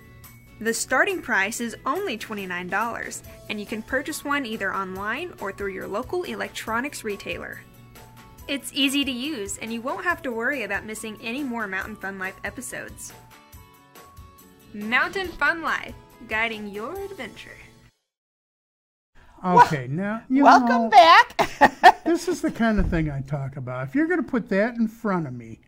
The 0.59 0.73
starting 0.73 1.21
price 1.21 1.61
is 1.61 1.77
only 1.85 2.17
$29, 2.17 3.21
and 3.49 3.59
you 3.59 3.65
can 3.65 3.81
purchase 3.81 4.25
one 4.25 4.45
either 4.45 4.75
online 4.75 5.33
or 5.39 5.51
through 5.51 5.71
your 5.71 5.87
local 5.87 6.23
electronics 6.23 7.03
retailer. 7.03 7.61
It's 8.47 8.71
easy 8.73 9.05
to 9.05 9.11
use, 9.11 9.59
and 9.59 9.71
you 9.71 9.81
won't 9.81 10.03
have 10.03 10.23
to 10.23 10.31
worry 10.31 10.63
about 10.63 10.85
missing 10.85 11.17
any 11.21 11.43
more 11.43 11.67
Mountain 11.67 11.95
Fun 11.97 12.17
Life 12.17 12.35
episodes. 12.43 13.13
Mountain 14.73 15.27
Fun 15.27 15.61
Life, 15.61 15.95
guiding 16.27 16.67
your 16.67 16.99
adventure. 17.05 17.57
Okay, 19.43 19.87
now 19.87 20.23
you 20.29 20.43
Welcome 20.43 20.83
know, 20.83 20.89
back. 20.89 22.03
this 22.03 22.27
is 22.27 22.41
the 22.41 22.51
kind 22.51 22.79
of 22.79 22.89
thing 22.89 23.09
I 23.09 23.21
talk 23.21 23.57
about. 23.57 23.87
If 23.87 23.95
you're 23.95 24.07
going 24.07 24.23
to 24.23 24.29
put 24.29 24.49
that 24.49 24.75
in 24.75 24.87
front 24.87 25.27
of 25.27 25.33
me, 25.33 25.59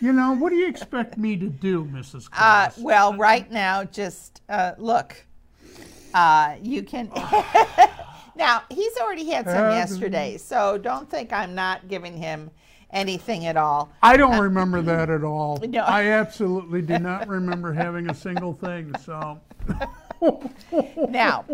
you 0.00 0.12
know, 0.12 0.34
what 0.34 0.50
do 0.50 0.56
you 0.56 0.68
expect 0.68 1.16
me 1.16 1.36
to 1.36 1.48
do, 1.48 1.84
Mrs. 1.84 2.28
Uh, 2.36 2.70
well, 2.78 3.16
right 3.16 3.50
now, 3.50 3.84
just 3.84 4.42
uh, 4.48 4.72
look. 4.78 5.16
Uh, 6.14 6.56
you 6.62 6.82
can. 6.82 7.10
now, 8.36 8.62
he's 8.70 8.96
already 8.98 9.26
had 9.28 9.46
some 9.46 9.66
Uh, 9.66 9.70
yesterday, 9.70 10.36
so 10.38 10.78
don't 10.78 11.10
think 11.10 11.32
I'm 11.32 11.54
not 11.54 11.88
giving 11.88 12.16
him 12.16 12.50
anything 12.90 13.46
at 13.46 13.56
all. 13.56 13.90
I 14.02 14.16
don't 14.16 14.40
remember 14.40 14.80
that 14.82 15.10
at 15.10 15.24
all. 15.24 15.58
No. 15.68 15.80
I 15.80 16.04
absolutely 16.04 16.82
do 16.82 16.98
not 16.98 17.28
remember 17.28 17.72
having 17.72 18.08
a 18.08 18.14
single 18.14 18.52
thing. 18.54 18.94
So, 19.04 19.40
Now, 21.10 21.44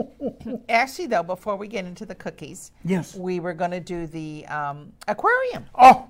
actually, 0.68 1.06
though, 1.06 1.22
before 1.22 1.56
we 1.56 1.68
get 1.68 1.84
into 1.84 2.06
the 2.06 2.14
cookies, 2.14 2.72
yes. 2.84 3.14
we 3.14 3.40
were 3.40 3.52
going 3.54 3.70
to 3.72 3.80
do 3.80 4.06
the 4.06 4.46
um, 4.46 4.92
aquarium. 5.08 5.66
Oh, 5.74 6.08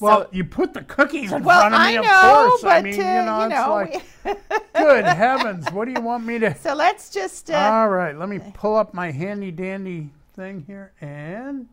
well, 0.00 0.22
So- 0.22 0.28
you 0.32 0.44
put 0.44 0.74
the 0.74 0.82
cookies 0.82 1.32
in 1.32 1.42
Well, 1.42 1.60
front 1.60 1.74
of 1.74 1.80
me, 1.80 1.96
I 1.96 2.00
of 2.00 2.50
course. 2.50 2.62
but 2.62 2.72
I 2.72 2.82
mean, 2.82 2.94
uh, 2.94 2.96
you 2.96 3.04
know, 3.04 3.38
you 3.40 3.46
it's 3.46 3.54
know, 3.54 4.34
like, 4.34 4.74
good 4.74 5.04
heavens, 5.16 5.70
what 5.72 5.86
do 5.86 5.92
you 5.92 6.00
want 6.00 6.24
me 6.24 6.38
to? 6.40 6.54
so 6.56 6.74
let's 6.74 7.10
just. 7.10 7.50
Uh, 7.50 7.54
All 7.56 7.88
right, 7.88 8.16
let 8.16 8.28
me 8.28 8.40
pull 8.54 8.76
up 8.76 8.92
my 8.92 9.10
handy 9.10 9.50
dandy 9.50 10.10
thing 10.34 10.64
here, 10.66 10.92
and 11.00 11.66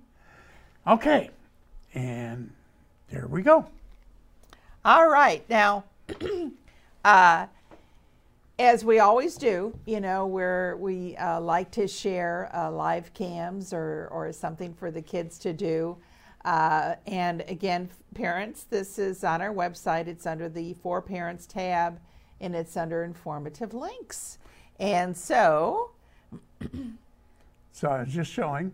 okay, 0.88 1.30
and 1.94 2.50
there 3.10 3.28
we 3.28 3.42
go. 3.42 3.66
All 4.86 5.08
right. 5.10 5.48
Now, 5.50 5.84
uh, 7.06 7.46
as 8.64 8.86
we 8.86 9.00
always 9.00 9.36
do, 9.36 9.78
you 9.86 10.00
know, 10.00 10.26
where 10.26 10.78
we 10.78 11.18
uh, 11.18 11.38
like 11.42 11.70
to 11.70 11.86
share 11.86 12.50
uh, 12.56 12.72
live 12.72 13.14
cams 13.14 13.74
or, 13.74 14.08
or 14.10 14.32
something 14.32 14.74
for 14.74 14.90
the 14.90 15.02
kids 15.02 15.38
to 15.40 15.52
do. 15.52 15.98
Uh, 16.46 16.96
and 17.06 17.44
again, 17.50 17.90
parents, 18.16 18.64
this 18.70 18.98
is 18.98 19.26
on 19.26 19.42
our 19.42 19.54
website. 19.54 20.08
It's 20.08 20.26
under 20.26 20.48
the 20.48 20.76
For 20.76 21.02
Parents 21.02 21.46
tab. 21.46 22.00
and 22.40 22.56
it's 22.56 22.78
under 22.78 23.04
informative 23.04 23.74
links. 23.74 24.38
And 24.80 25.16
so, 25.16 25.92
So 27.74 27.90
I 27.90 28.04
was 28.04 28.14
just 28.14 28.32
showing. 28.32 28.72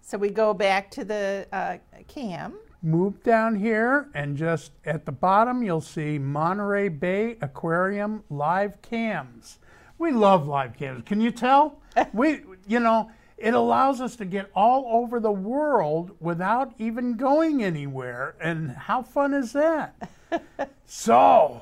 so 0.00 0.16
we 0.16 0.30
go 0.30 0.54
back 0.54 0.92
to 0.92 1.04
the 1.04 1.48
uh, 1.50 1.78
cam. 2.06 2.54
Move 2.86 3.20
down 3.24 3.56
here, 3.56 4.08
and 4.14 4.36
just 4.36 4.70
at 4.84 5.06
the 5.06 5.10
bottom, 5.10 5.60
you'll 5.60 5.80
see 5.80 6.20
Monterey 6.20 6.88
Bay 6.88 7.36
Aquarium 7.40 8.22
live 8.30 8.80
cams. 8.80 9.58
We 9.98 10.12
love 10.12 10.46
live 10.46 10.76
cams. 10.76 11.02
Can 11.04 11.20
you 11.20 11.32
tell? 11.32 11.80
we, 12.12 12.42
you 12.68 12.78
know, 12.78 13.10
it 13.38 13.54
allows 13.54 14.00
us 14.00 14.14
to 14.14 14.24
get 14.24 14.52
all 14.54 14.86
over 14.88 15.18
the 15.18 15.32
world 15.32 16.12
without 16.20 16.74
even 16.78 17.16
going 17.16 17.60
anywhere. 17.60 18.36
And 18.40 18.70
how 18.70 19.02
fun 19.02 19.34
is 19.34 19.52
that? 19.54 20.08
so, 20.86 21.60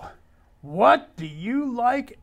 what 0.60 1.16
do 1.16 1.24
you 1.24 1.72
like 1.74 2.18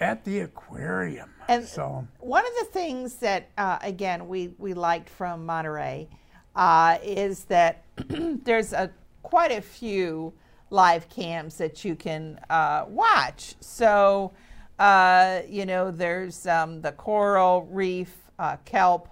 at 0.00 0.24
the 0.24 0.40
aquarium? 0.40 1.28
And 1.46 1.66
so, 1.66 2.08
one 2.20 2.46
of 2.46 2.52
the 2.58 2.72
things 2.72 3.16
that, 3.16 3.50
uh, 3.58 3.80
again, 3.82 4.28
we, 4.28 4.54
we 4.56 4.72
liked 4.72 5.10
from 5.10 5.44
Monterey 5.44 6.08
uh, 6.56 6.98
is 7.02 7.44
that 7.44 7.82
there's 8.08 8.72
a 8.72 8.90
quite 9.22 9.52
a 9.52 9.60
few 9.60 10.32
live 10.70 11.08
cams 11.08 11.56
that 11.56 11.84
you 11.84 11.94
can 11.94 12.38
uh, 12.48 12.84
watch. 12.88 13.54
So, 13.60 14.32
uh, 14.78 15.42
you 15.48 15.66
know, 15.66 15.90
there's 15.90 16.46
um, 16.46 16.80
the 16.80 16.92
coral 16.92 17.66
reef, 17.70 18.16
uh, 18.38 18.56
kelp. 18.64 19.08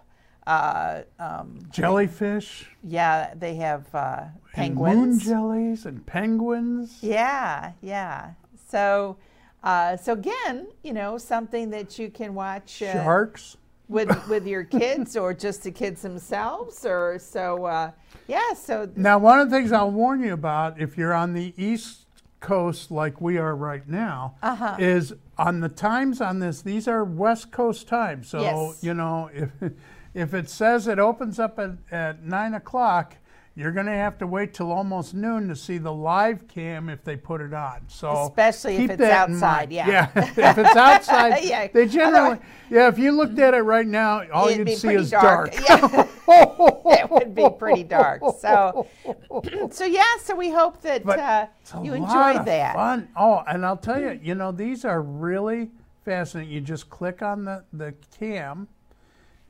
Uh, 0.47 1.03
um, 1.19 1.59
jellyfish, 1.71 2.71
yeah, 2.83 3.35
they 3.35 3.57
have 3.57 3.95
uh, 3.95 4.23
and 4.55 4.75
moon 4.75 5.19
jellies, 5.19 5.85
and 5.85 6.07
penguins. 6.07 7.03
Yeah, 7.03 7.73
yeah. 7.83 8.31
So, 8.67 9.19
uh, 9.63 9.99
so 9.99 10.15
again, 10.15 10.69
you 10.83 10.95
know, 10.95 11.19
something 11.19 11.69
that 11.71 11.99
you 11.99 12.09
can 12.11 12.35
watch 12.35 12.81
uh, 12.81 12.95
Sharks. 12.95 13.58
With 13.89 14.11
with 14.29 14.47
your 14.47 14.65
kids 14.65 15.17
or 15.17 15.35
just 15.35 15.63
the 15.65 15.71
kids 15.71 16.03
themselves, 16.03 16.85
or 16.85 17.19
so. 17.19 17.65
Uh, 17.65 17.91
yeah. 18.27 18.55
So 18.55 18.89
Now, 18.97 19.19
one 19.19 19.41
of 19.41 19.51
the 19.51 19.57
things 19.57 19.73
I'll 19.73 19.91
warn 19.91 20.21
you 20.23 20.33
about 20.35 20.81
if 20.81 20.97
you're 20.99 21.15
on 21.15 21.33
the 21.35 21.55
East 21.57 22.05
Coast 22.41 22.91
like 22.91 23.21
we 23.21 23.37
are 23.39 23.57
right 23.57 23.89
now 23.89 24.35
Uh-huh. 24.43 24.77
is 24.79 25.15
on 25.39 25.61
the 25.61 25.69
times 25.69 26.21
on 26.21 26.39
this, 26.39 26.63
these 26.63 26.87
are 26.87 27.03
West 27.05 27.51
Coast 27.51 27.89
times. 27.89 28.29
So, 28.29 28.41
Yes. 28.41 28.79
you 28.85 28.95
know, 28.95 29.29
if, 29.33 29.51
if 30.15 30.35
it 30.35 30.49
says 30.49 30.87
it 30.87 30.99
opens 30.99 31.39
up 31.41 31.59
at, 31.59 31.71
at 31.91 32.23
9 32.23 32.55
o'clock, 32.55 33.17
you're 33.59 33.73
going 33.73 33.87
to 33.87 33.93
have 33.93 34.17
to 34.19 34.27
wait 34.29 34.55
till 34.55 34.71
almost 34.71 35.15
noon 35.15 35.49
to 35.49 35.57
see 35.57 35.79
the 35.79 35.93
live 35.93 36.47
cam 36.47 36.89
if 36.89 37.03
they 37.03 37.17
put 37.17 37.41
it 37.41 37.53
on. 37.53 37.81
So 37.89 38.27
Especially 38.27 38.77
if 38.77 38.91
it's 38.91 39.03
outside, 39.03 39.71
mind. 39.71 39.73
yeah. 39.73 40.11
if 40.17 40.59
it's 40.59 40.77
outside, 40.77 41.39
Yeah, 41.43 41.67
they 41.67 41.89
generally, 41.89 42.39
yeah. 42.71 42.87
If 42.87 43.01
you 43.01 43.11
looked 43.11 43.37
at 43.41 43.55
it 43.55 43.63
right 43.63 43.87
now, 43.87 44.23
all 44.31 44.47
it'd 44.47 44.69
you'd 44.69 44.79
see 44.79 44.95
is 44.95 45.11
dark. 45.11 45.53
dark. 45.53 45.69
Yeah. 45.69 46.07
it 46.29 47.11
would 47.11 47.35
be 47.35 47.49
pretty 47.59 47.83
dark. 47.83 48.23
So, 48.39 48.87
so 49.73 49.85
yeah. 49.85 50.05
So 50.23 50.37
we 50.37 50.51
hope 50.51 50.81
that 50.83 51.05
uh, 51.05 51.47
you 51.83 51.97
lot 51.97 52.37
enjoyed 52.37 52.47
that. 52.47 52.77
Fun. 52.77 53.09
Oh, 53.17 53.43
and 53.49 53.67
I'll 53.67 53.77
tell 53.77 54.01
you, 54.01 54.21
you 54.23 54.37
know, 54.37 54.53
these 54.53 54.85
are 54.85 55.03
really 55.03 55.73
fascinating. 56.05 56.53
You 56.53 56.61
just 56.61 56.89
click 56.91 57.23
on 57.23 57.45
the, 57.45 57.65
the 57.73 57.93
cam, 58.17 58.69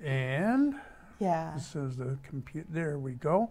and 0.02 0.76
Yeah. 1.18 1.52
this 1.54 1.76
is 1.76 1.96
the 1.96 2.16
computer. 2.26 2.68
There 2.70 2.98
we 2.98 3.12
go. 3.12 3.50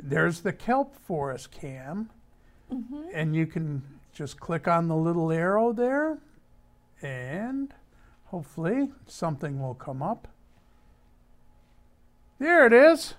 There's 0.00 0.40
the 0.40 0.52
kelp 0.52 0.94
forest 0.96 1.50
cam, 1.50 2.10
Mm-hmm. 2.72 3.02
and 3.14 3.34
you 3.34 3.46
can 3.46 3.82
just 4.12 4.38
click 4.38 4.68
on 4.68 4.88
the 4.88 4.94
little 4.96 5.32
arrow 5.32 5.72
there, 5.72 6.18
and 7.00 7.72
hopefully 8.26 8.90
something 9.06 9.58
will 9.60 9.72
come 9.74 10.02
up. 10.02 10.28
There 12.38 12.66
it 12.66 12.72
is. 12.74 13.14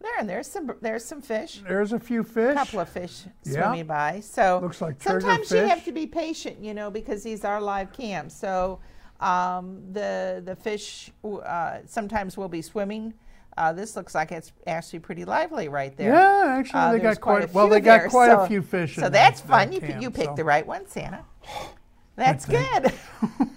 There 0.00 0.12
and 0.18 0.28
there's 0.28 0.46
some 0.46 0.70
there's 0.80 1.04
some 1.04 1.20
fish. 1.20 1.60
There's 1.66 1.92
a 1.92 1.98
few 2.00 2.22
fish. 2.22 2.36
A 2.36 2.48
fish. 2.48 2.54
couple 2.56 2.80
of 2.80 2.88
fish 2.88 3.24
Yeah. 3.44 3.64
swimming 3.68 3.86
by. 3.86 4.20
So 4.20 4.60
Looks 4.62 4.80
like 4.80 5.02
sometimes 5.02 5.50
you 5.50 5.58
have 5.58 5.84
to 5.84 5.92
be 5.92 6.06
patient, 6.06 6.58
you 6.62 6.72
know, 6.74 6.90
because 6.90 7.22
these 7.22 7.44
are 7.44 7.60
live 7.60 7.92
cams. 7.92 8.34
So 8.34 8.80
um, 9.20 9.82
the 9.92 10.42
the 10.44 10.56
fish 10.56 11.10
uh, 11.24 11.78
sometimes 11.86 12.36
will 12.36 12.48
be 12.48 12.62
swimming. 12.62 13.12
Uh, 13.60 13.74
this 13.74 13.94
looks 13.94 14.14
like 14.14 14.32
it's 14.32 14.52
actually 14.66 14.98
pretty 15.00 15.22
lively 15.26 15.68
right 15.68 15.94
there. 15.98 16.14
Yeah, 16.14 16.56
actually, 16.58 16.80
Uh, 16.80 16.92
they 16.92 16.98
got 16.98 17.20
quite. 17.20 17.42
a 17.44 17.46
a, 17.46 17.52
well, 17.52 17.68
they 17.68 17.80
got 17.80 17.98
there, 18.00 18.08
quite 18.08 18.30
so- 18.30 18.40
a 18.40 18.46
few 18.46 18.62
fish. 18.62 18.96
In. 18.96 19.04
So 19.04 19.10
that's 19.10 19.42
that, 19.42 19.48
fun. 19.48 19.68
that 19.68 19.74
You, 19.74 19.80
camp, 19.82 20.02
you 20.02 20.10
picked 20.10 20.30
so. 20.30 20.34
the 20.36 20.44
right 20.44 20.66
one, 20.66 20.86
Santa. 20.86 21.24
That's 22.16 22.44
good. 22.44 22.92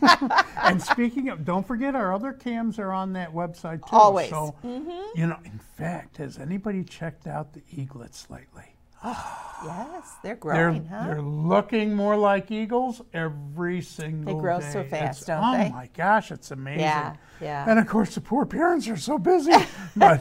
and 0.64 0.82
speaking 0.92 1.28
of, 1.30 1.44
don't 1.44 1.66
forget 1.68 1.96
our 1.96 2.14
other 2.14 2.32
cams 2.32 2.80
are 2.80 2.92
on 2.94 3.12
that 3.14 3.34
website 3.34 3.80
too. 3.82 3.96
Always. 3.96 4.30
So, 4.30 4.56
Mm-hmm. 4.64 5.20
you 5.20 5.28
know, 5.28 5.38
in 5.44 5.60
fact, 5.78 6.18
has 6.18 6.38
anybody 6.38 6.84
checked 6.86 7.28
out 7.28 7.52
the 7.54 7.62
eaglets 7.76 8.30
lately? 8.30 8.73
yes, 9.66 10.16
they're 10.24 10.34
They're 10.34 10.36
growing, 10.36 10.86
huh? 10.86 11.06
they're 11.08 11.22
looking 11.22 11.94
more 11.96 12.16
like 12.18 12.52
eagles 12.52 13.02
every 13.14 13.82
single 13.82 14.34
day. 14.34 14.38
They 14.38 14.42
grow 14.42 14.60
day. 14.60 14.72
so 14.72 14.84
fast, 14.84 15.22
It's- 15.24 15.26
don't 15.26 15.44
oh 15.44 15.58
they? 15.58 15.70
Oh 15.70 15.74
my 15.74 15.90
gosh, 15.94 16.32
it's 16.32 16.52
amazing. 16.52 16.82
Yeah, 16.82 17.16
yeah. 17.42 17.66
And 17.70 17.80
of 17.80 17.88
course, 17.88 18.16
the 18.16 18.22
poor 18.22 18.46
parents 18.46 18.88
are 18.88 18.98
so 18.98 19.18
busy. 19.18 19.52
but 19.96 20.20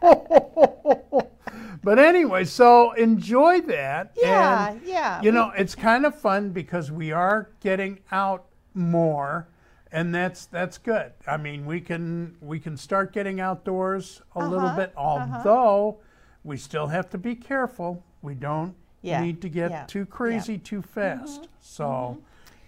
but 1.82 1.98
anyway, 1.98 2.44
so 2.44 2.92
enjoy 2.92 3.60
that. 3.62 4.12
Yeah, 4.16 4.70
and, 4.70 4.82
yeah. 4.84 5.22
You 5.22 5.32
know, 5.32 5.52
it's 5.56 5.74
kind 5.74 6.04
of 6.06 6.18
fun 6.18 6.50
because 6.50 6.90
we 6.90 7.12
are 7.12 7.50
getting 7.60 8.00
out 8.12 8.46
more, 8.74 9.48
and 9.92 10.14
that's 10.14 10.46
that's 10.46 10.78
good. 10.78 11.12
I 11.26 11.36
mean, 11.36 11.66
we 11.66 11.80
can 11.80 12.36
we 12.40 12.58
can 12.60 12.76
start 12.76 13.12
getting 13.12 13.40
outdoors 13.40 14.22
a 14.34 14.40
little 14.46 14.66
Uh-huh, 14.68 14.76
bit, 14.76 14.92
although 14.96 16.00
we 16.48 16.56
still 16.56 16.86
have 16.88 17.08
to 17.10 17.18
be 17.18 17.34
careful. 17.36 18.02
We 18.22 18.34
don't 18.34 18.74
Yeah, 19.02 19.20
need 19.22 19.40
to 19.42 19.48
get 19.48 19.70
yeah, 19.70 19.84
too 19.86 20.00
yeah. 20.00 20.04
Mm-hmm, 20.06 20.12
crazy 20.14 20.58
too 20.58 20.82
fast. 20.82 21.46
So, 21.60 22.18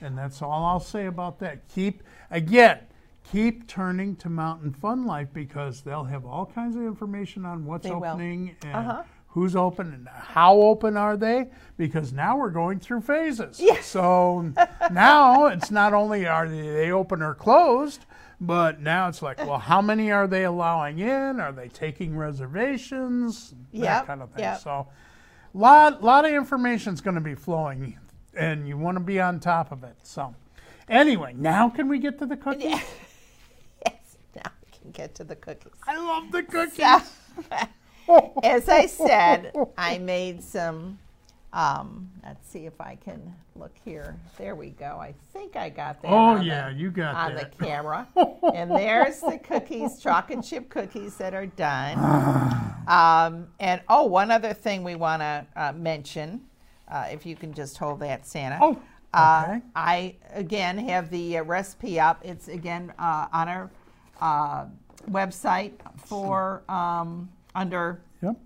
and 0.01 0.17
that's 0.17 0.43
all 0.43 0.65
I'll 0.65 0.79
say 0.81 1.07
about 1.07 1.39
that. 1.41 1.67
Keep 1.69 2.03
again, 2.31 2.79
keep 3.25 3.67
turning 3.67 4.15
to 4.17 4.29
Mountain 4.29 4.75
Fun 4.75 5.07
Life 5.07 5.29
because 5.33 5.81
they'll 5.81 6.05
have 6.05 6.25
all 6.27 6.47
kinds 6.47 6.77
of 6.77 6.83
information 6.83 7.45
on 7.47 7.65
what's 7.65 7.85
They 7.85 7.91
will. 7.91 8.05
opening 8.13 8.55
and 8.63 8.75
Uh-huh. 8.77 9.03
who's 9.29 9.57
open 9.57 9.93
and 9.95 10.09
how 10.09 10.55
open 10.57 10.97
are 10.97 11.17
they. 11.17 11.49
Because 11.79 12.13
now 12.13 12.37
we're 12.37 12.51
going 12.51 12.79
through 12.81 13.01
phases. 13.01 13.61
So 13.81 14.53
now 14.93 15.47
it's 15.47 15.71
not 15.71 15.95
only 15.95 16.27
are 16.27 16.49
they 16.49 16.93
open 16.93 17.23
or 17.23 17.35
closed. 17.35 18.05
But 18.41 18.81
now 18.81 19.09
it's 19.09 19.21
like, 19.21 19.39
well, 19.39 19.59
how 19.59 19.83
many 19.83 20.11
are 20.11 20.27
they 20.27 20.45
allowing 20.45 20.99
in? 20.99 21.41
Are 21.41 21.53
they 21.53 21.69
taking 21.69 22.17
reservations? 22.17 23.51
That 23.73 23.79
Yep, 23.83 24.07
kind 24.07 24.23
of 24.23 24.31
thing. 24.31 24.41
yep. 24.45 24.61
So, 24.61 24.89
lot 25.53 26.03
lot 26.03 26.25
of 26.25 26.33
information 26.33 26.95
is 26.95 27.01
going 27.03 27.17
to 27.17 27.21
be 27.21 27.35
flowing, 27.35 27.99
and 28.35 28.67
you 28.67 28.79
want 28.79 28.97
to 28.97 29.01
be 29.05 29.21
on 29.21 29.41
top 29.41 29.73
of 29.73 29.85
it. 29.85 29.97
So, 30.05 30.35
anyway, 30.89 31.35
now 31.37 31.69
can 31.69 31.87
we 31.89 31.99
get 31.99 32.19
to 32.21 32.27
the 32.27 32.37
cookies? 32.47 32.81
yes. 33.87 34.17
Now 34.35 34.51
we 34.65 34.79
can 34.81 34.91
get 34.93 35.15
to 35.17 35.25
the 35.25 35.37
cookies. 35.37 35.73
I 35.87 35.99
love 35.99 36.33
the 36.33 36.43
cookies. 36.43 36.79
Yeah. 36.79 37.03
As 38.43 38.69
I 38.71 38.87
said, 38.87 39.53
I 39.77 39.99
made 39.99 40.43
some. 40.43 40.99
Um, 41.53 42.09
let's 42.23 42.49
see 42.49 42.67
if 42.67 42.81
I 42.81 42.97
can 42.97 43.35
look 43.57 43.73
here. 43.85 44.17
There 44.39 44.55
we 44.55 44.71
go. 44.71 44.99
I 45.01 45.15
think 45.33 45.57
I 45.57 45.69
got 45.69 46.01
that. 46.03 46.09
Oh 46.09 46.41
yeah, 46.41 46.71
the, 46.71 46.77
you 46.79 46.91
got 46.91 47.15
on 47.17 47.35
that. 47.35 47.59
the 47.59 47.65
camera. 47.65 48.07
and 48.55 48.71
there's 48.71 49.21
the 49.21 49.39
cookies, 49.39 49.99
chocolate 50.01 50.45
chip 50.45 50.69
cookies 50.69 51.17
that 51.17 51.35
are 51.35 51.47
done. 51.47 51.99
um, 52.87 53.49
and 53.59 53.81
oh, 53.89 54.05
one 54.07 54.31
other 54.31 54.53
thing 54.53 54.85
we 54.85 54.95
want 54.95 55.23
to 55.23 55.45
uh, 55.57 55.73
mention, 55.73 56.41
uh, 56.89 57.07
if 57.11 57.27
you 57.27 57.35
can 57.35 57.53
just 57.53 57.77
hold 57.79 58.01
that, 58.01 58.27
Santa. 58.27 58.59
Oh, 58.61 58.81
Uh, 59.13 59.45
okay. 59.49 59.61
I 59.75 60.15
again 60.35 60.79
have 60.79 61.11
the 61.11 61.39
uh, 61.39 61.43
recipe 61.43 61.99
up. 61.99 62.21
It's 62.25 62.47
again 62.47 62.93
uh, 62.97 63.27
on 63.33 63.49
our 63.49 63.71
uh, 64.21 64.67
website 65.11 65.73
for 65.99 66.63
um, 66.69 67.29
under 67.57 68.01
Yep. 68.23 68.37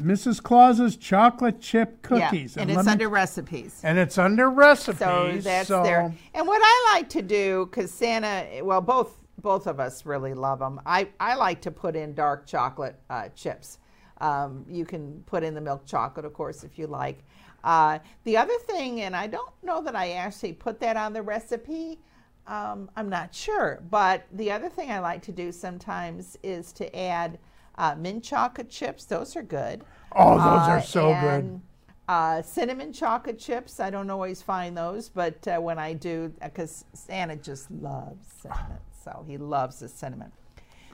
Mrs. 0.00 0.42
Claus's 0.42 0.96
chocolate 0.96 1.60
chip 1.60 1.98
yeah, 2.02 2.28
cookies, 2.28 2.56
and 2.56 2.70
let 2.70 2.80
it's 2.80 2.88
under 2.88 3.08
recipes. 3.08 3.80
and 3.82 3.98
it's 3.98 4.18
under 4.18 4.50
recipes. 4.50 4.98
So 4.98 5.38
that's 5.42 5.68
so 5.68 5.82
there. 5.82 6.14
And 6.34 6.46
what 6.46 6.60
I 6.62 6.92
like 6.94 7.08
to 7.10 7.22
do, 7.22 7.66
because 7.70 7.90
Santa, 7.90 8.62
well, 8.62 8.80
both 8.80 9.16
both 9.40 9.66
of 9.66 9.78
us 9.80 10.06
really 10.06 10.34
love 10.34 10.58
them. 10.58 10.80
I 10.86 11.08
I 11.20 11.34
like 11.34 11.60
to 11.62 11.70
put 11.70 11.96
in 11.96 12.14
dark 12.14 12.46
chocolate 12.46 12.98
uh, 13.10 13.28
chips. 13.34 13.78
Um, 14.20 14.64
you 14.68 14.84
can 14.84 15.22
put 15.26 15.42
in 15.42 15.54
the 15.54 15.60
milk 15.60 15.84
chocolate, 15.86 16.24
of 16.24 16.32
course, 16.32 16.64
if 16.64 16.78
you 16.78 16.86
like. 16.86 17.22
Uh, 17.62 17.98
the 18.24 18.36
other 18.36 18.56
thing, 18.66 19.02
and 19.02 19.14
I 19.14 19.26
don't 19.26 19.52
know 19.62 19.82
that 19.82 19.96
I 19.96 20.12
actually 20.12 20.52
put 20.52 20.80
that 20.80 20.96
on 20.96 21.12
the 21.12 21.22
recipe. 21.22 21.98
Um, 22.46 22.88
I'm 22.96 23.08
not 23.08 23.34
sure, 23.34 23.82
but 23.90 24.24
the 24.32 24.52
other 24.52 24.68
thing 24.68 24.90
I 24.90 25.00
like 25.00 25.20
to 25.22 25.32
do 25.32 25.50
sometimes 25.50 26.38
is 26.42 26.72
to 26.74 26.96
add 26.96 27.38
uh, 27.78 27.94
mint 27.98 28.22
chocolate 28.24 28.70
chips. 28.70 29.04
Those 29.04 29.36
are 29.36 29.42
good. 29.42 29.82
Oh, 30.12 30.36
those 30.38 30.68
are 30.68 30.78
Uh, 30.78 30.82
so 30.82 31.08
good. 31.20 31.44
and, 31.44 31.62
Uh, 32.08 32.40
cinnamon 32.40 32.92
chocolate 32.92 33.38
chips. 33.38 33.80
I 33.80 33.90
don't 33.90 34.08
always 34.10 34.40
find 34.40 34.76
those, 34.76 35.08
but 35.08 35.46
uh, 35.48 35.58
when 35.58 35.76
I 35.78 35.92
do, 35.92 36.32
because 36.40 36.84
Santa 36.94 37.34
just 37.34 37.68
loves 37.70 38.28
cinnamon, 38.40 38.78
so 39.04 39.24
he 39.26 39.36
loves 39.38 39.80
the 39.80 39.88
cinnamon. 39.88 40.30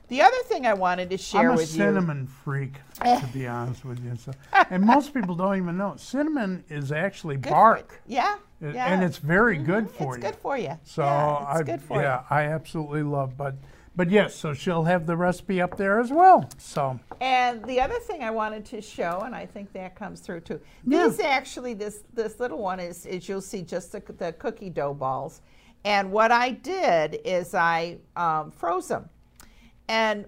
The 0.08 0.22
other 0.22 0.36
thing 0.44 0.66
I 0.66 0.72
wanted 0.74 1.10
to 1.10 1.18
share 1.18 1.52
with 1.52 1.74
you. 1.76 1.82
I'm 1.84 1.88
a 1.90 1.92
cinnamon 1.94 2.26
freak, 2.26 2.74
to 3.02 3.28
be 3.32 3.46
honest 3.46 3.84
with 3.84 4.02
you. 4.04 4.16
So, 4.16 4.32
and 4.70 4.82
most 4.84 5.12
people 5.14 5.34
don't 5.34 5.56
even 5.56 5.76
know 5.76 5.94
cinnamon 5.96 6.64
is 6.70 6.92
actually. 6.92 7.36
Good 7.36 7.50
bark, 7.50 8.00
yeah, 8.06 8.36
It- 8.62 8.74
yeah. 8.74 8.86
and 8.86 9.02
it's 9.04 9.18
very 9.18 9.56
good 9.58 9.90
for 9.90 10.14
it's 10.16 10.22
you. 10.22 10.28
It's 10.28 10.36
good 10.36 10.36
for 10.36 10.56
you. 10.58 10.78
So 10.82 11.02
yeah, 11.04 11.50
it's 11.52 11.60
I, 11.60 11.62
good 11.62 11.82
for 11.82 12.00
yeah, 12.02 12.22
I 12.30 12.42
absolutely 12.44 13.02
love. 13.02 13.36
But, 13.36 13.54
but 13.94 14.10
yes, 14.10 14.34
so 14.34 14.54
she'll 14.54 14.84
have 14.84 15.06
the 15.06 15.16
recipe 15.16 15.60
up 15.60 15.76
there 15.76 16.00
as 16.00 16.10
well. 16.10 16.48
So. 16.58 16.98
And 17.20 17.64
the 17.64 17.80
other 17.80 17.98
thing 17.98 18.22
I 18.22 18.30
wanted 18.30 18.64
to 18.66 18.80
show, 18.80 19.22
and 19.24 19.34
I 19.34 19.46
think 19.46 19.72
that 19.72 19.94
comes 19.94 20.20
through 20.20 20.40
too. 20.40 20.60
Yeah. 20.86 21.08
These 21.08 21.20
actually, 21.20 21.74
this 21.74 22.04
this 22.14 22.40
little 22.40 22.58
one 22.58 22.80
is 22.80 23.06
is 23.06 23.28
you'll 23.28 23.40
see 23.40 23.62
just 23.62 23.92
the, 23.92 24.02
the 24.18 24.32
cookie 24.32 24.70
dough 24.70 24.94
balls. 24.94 25.42
And 25.84 26.12
what 26.12 26.30
I 26.30 26.50
did 26.50 27.20
is 27.24 27.54
I 27.54 27.98
um, 28.16 28.50
froze 28.50 28.88
them. 28.88 29.08
And 29.88 30.24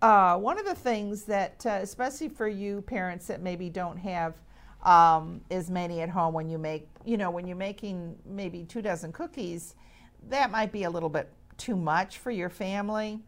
uh, 0.00 0.36
one 0.38 0.58
of 0.58 0.64
the 0.64 0.74
things 0.74 1.24
that, 1.24 1.64
uh, 1.66 1.80
especially 1.82 2.28
for 2.28 2.48
you 2.48 2.82
parents 2.82 3.26
that 3.26 3.42
maybe 3.42 3.68
don't 3.68 3.96
have 3.98 4.34
um, 4.84 5.40
as 5.50 5.70
many 5.70 6.00
at 6.00 6.08
home 6.08 6.32
when 6.32 6.48
you 6.48 6.56
make, 6.56 6.88
you 7.04 7.16
know, 7.16 7.30
when 7.30 7.46
you're 7.46 7.56
making 7.56 8.16
maybe 8.24 8.64
two 8.64 8.80
dozen 8.80 9.12
cookies, 9.12 9.74
that 10.28 10.50
might 10.50 10.70
be 10.72 10.84
a 10.84 10.90
little 10.90 11.08
bit 11.08 11.28
too 11.58 11.76
much 11.76 12.18
for 12.18 12.30
your 12.30 12.50
family. 12.50 13.20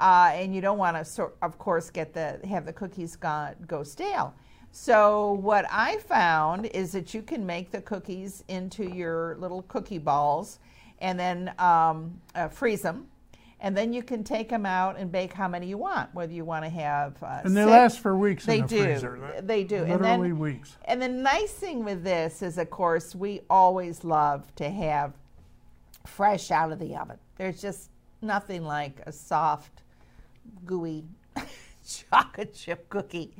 Uh, 0.00 0.30
and 0.32 0.54
you 0.54 0.60
don't 0.62 0.78
want 0.78 0.96
to, 0.96 1.04
sort, 1.04 1.36
of 1.42 1.58
course, 1.58 1.90
get 1.90 2.14
the 2.14 2.40
have 2.48 2.64
the 2.64 2.72
cookies 2.72 3.14
go, 3.14 3.50
go 3.66 3.82
stale. 3.82 4.34
So 4.72 5.32
what 5.34 5.66
I 5.70 5.98
found 5.98 6.66
is 6.66 6.92
that 6.92 7.12
you 7.14 7.22
can 7.22 7.44
make 7.44 7.70
the 7.70 7.80
cookies 7.82 8.42
into 8.48 8.84
your 8.84 9.36
little 9.38 9.62
cookie 9.62 9.98
balls, 9.98 10.58
and 11.00 11.18
then 11.18 11.52
um, 11.58 12.18
uh, 12.34 12.48
freeze 12.48 12.80
them, 12.82 13.06
and 13.60 13.76
then 13.76 13.92
you 13.92 14.02
can 14.02 14.24
take 14.24 14.48
them 14.48 14.64
out 14.64 14.98
and 14.98 15.12
bake 15.12 15.32
how 15.34 15.46
many 15.48 15.66
you 15.66 15.76
want. 15.78 16.14
Whether 16.14 16.32
you 16.32 16.44
want 16.46 16.64
to 16.64 16.70
have 16.70 17.22
uh, 17.22 17.40
and 17.44 17.54
they 17.56 17.62
six- 17.62 17.70
last 17.70 18.00
for 18.00 18.16
weeks 18.16 18.46
they 18.46 18.56
in 18.60 18.62
the 18.62 18.68
do. 18.68 18.82
freezer. 18.82 19.42
They 19.42 19.64
do. 19.64 19.84
And 19.84 20.02
then- 20.02 20.38
weeks. 20.38 20.76
and 20.86 21.02
the 21.02 21.08
nice 21.08 21.52
thing 21.52 21.84
with 21.84 22.02
this 22.02 22.40
is, 22.42 22.56
of 22.56 22.70
course, 22.70 23.14
we 23.14 23.42
always 23.50 24.04
love 24.04 24.54
to 24.56 24.70
have 24.70 25.12
fresh 26.06 26.50
out 26.50 26.72
of 26.72 26.78
the 26.78 26.96
oven. 26.96 27.18
There's 27.36 27.60
just 27.60 27.90
nothing 28.22 28.64
like 28.64 29.00
a 29.06 29.12
soft, 29.12 29.82
gooey 30.64 31.04
chocolate 31.86 32.54
chip 32.54 32.88
cookie. 32.88 33.34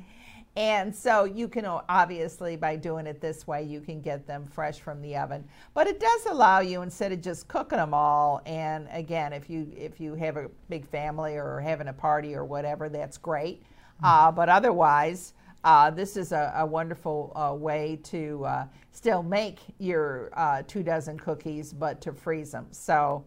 And 0.55 0.95
so 0.95 1.25
you 1.25 1.47
can 1.47 1.65
obviously, 1.65 2.55
by 2.55 2.77
doing 2.77 3.05
it 3.05 3.21
this 3.21 3.45
way, 3.45 3.61
you 3.61 3.79
can 3.79 4.01
get 4.01 4.25
them 4.25 4.43
fresh 4.43 4.79
from 4.79 5.03
the 5.03 5.15
oven. 5.15 5.47
But 5.75 5.85
it 5.85 5.99
does 5.99 6.25
allow 6.25 6.61
you, 6.61 6.81
instead 6.81 7.11
of 7.11 7.21
just 7.21 7.47
cooking 7.47 7.77
them 7.77 7.93
all, 7.93 8.41
and 8.47 8.87
again, 8.91 9.33
if 9.33 9.51
you 9.51 9.71
if 9.77 9.99
you 9.99 10.15
have 10.15 10.35
a 10.35 10.49
big 10.67 10.87
family 10.87 11.35
or 11.35 11.59
having 11.59 11.89
a 11.89 11.93
party 11.93 12.33
or 12.33 12.43
whatever, 12.43 12.89
that's 12.89 13.19
great. 13.19 13.61
Uh, 14.01 14.31
but 14.31 14.49
otherwise, 14.49 15.33
uh, 15.63 15.89
this 15.89 16.17
is 16.17 16.31
a, 16.31 16.53
a 16.57 16.65
wonderful 16.65 17.31
uh, 17.35 17.53
way 17.53 17.99
to 18.03 18.45
uh, 18.45 18.65
still 18.91 19.23
make 19.23 19.59
your 19.79 20.29
uh, 20.33 20.63
two 20.67 20.83
dozen 20.83 21.19
cookies, 21.19 21.73
but 21.73 21.99
to 22.01 22.13
freeze 22.13 22.51
them. 22.51 22.67
So, 22.71 23.23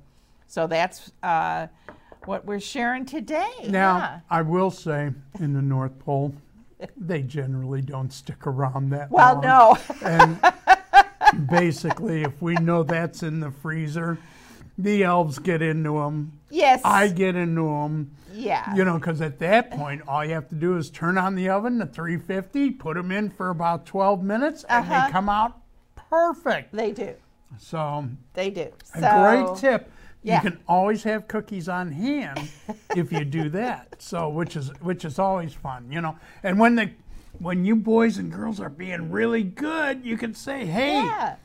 so 0.46 0.66
that's 0.66 1.12
uh, 1.22 1.66
what 2.24 2.44
we're 2.44 2.60
sharing 2.60 3.04
today. 3.04 3.50
Now. 3.68 4.22
I 4.30 4.42
will 4.42 4.70
say, 4.70 5.10
in 5.38 5.52
the 5.52 5.62
North 5.62 5.98
Pole, 5.98 6.34
they 6.96 7.22
generally 7.22 7.82
don't 7.82 8.12
stick 8.12 8.46
around 8.46 8.90
that 8.90 9.10
Well, 9.10 9.34
long. 9.34 9.42
no. 9.42 9.78
And 10.02 11.48
basically, 11.48 12.22
if 12.22 12.40
we 12.40 12.54
know 12.54 12.82
that's 12.82 13.22
in 13.22 13.40
the 13.40 13.50
freezer, 13.50 14.18
the 14.82 15.02
elves 15.04 15.38
get 15.38 15.62
into 15.62 15.94
them. 16.00 16.32
yes. 16.50 16.80
I 16.84 17.08
get 17.08 17.36
into 17.36 17.64
them. 17.64 18.10
yeah. 18.32 18.74
You 18.74 18.84
know, 18.84 18.98
because 18.98 19.20
at 19.20 19.38
that 19.40 19.70
point, 19.70 20.02
all 20.08 20.24
you 20.24 20.32
have 20.34 20.48
to 20.50 20.54
do 20.54 20.76
is 20.76 20.90
turn 20.90 21.18
on 21.18 21.34
the 21.34 21.48
oven 21.48 21.78
to 21.78 21.86
350, 21.86 22.70
put 22.72 22.96
them 22.96 23.10
in 23.10 23.30
for 23.30 23.50
about 23.50 23.86
12 23.86 24.22
minutes, 24.22 24.64
and 24.68 24.84
Uh-huh. 24.90 25.06
they 25.06 25.12
come 25.12 25.28
out 25.28 25.58
perfect. 26.08 26.72
they 26.74 26.92
do. 26.92 27.14
So, 27.58 28.06
They 28.34 28.50
do. 28.50 28.68
a 28.94 29.00
great 29.00 29.56
tip. 29.58 29.90
yeah. 30.22 30.36
You 30.42 30.50
can 30.50 30.60
always 30.68 31.02
have 31.04 31.26
cookies 31.28 31.68
on 31.68 31.90
hand 31.92 32.48
if 32.96 33.10
you 33.12 33.24
do 33.24 33.48
that. 33.50 33.96
So, 34.00 34.28
which 34.28 34.56
is 34.56 34.68
which 34.80 35.04
is 35.04 35.18
always 35.18 35.52
fun, 35.52 35.86
you 35.90 36.00
know. 36.00 36.16
And 36.42 36.58
when 36.58 36.74
the 36.76 36.90
when 37.38 37.64
you 37.64 37.74
boys 37.76 38.18
and 38.18 38.30
girls 38.30 38.60
are 38.60 38.68
being 38.68 39.10
really 39.10 39.42
good, 39.42 40.04
you 40.04 40.16
can 40.16 40.34
say, 40.34 40.64
"Hey, 40.66 40.94
Yeah. 40.94 41.36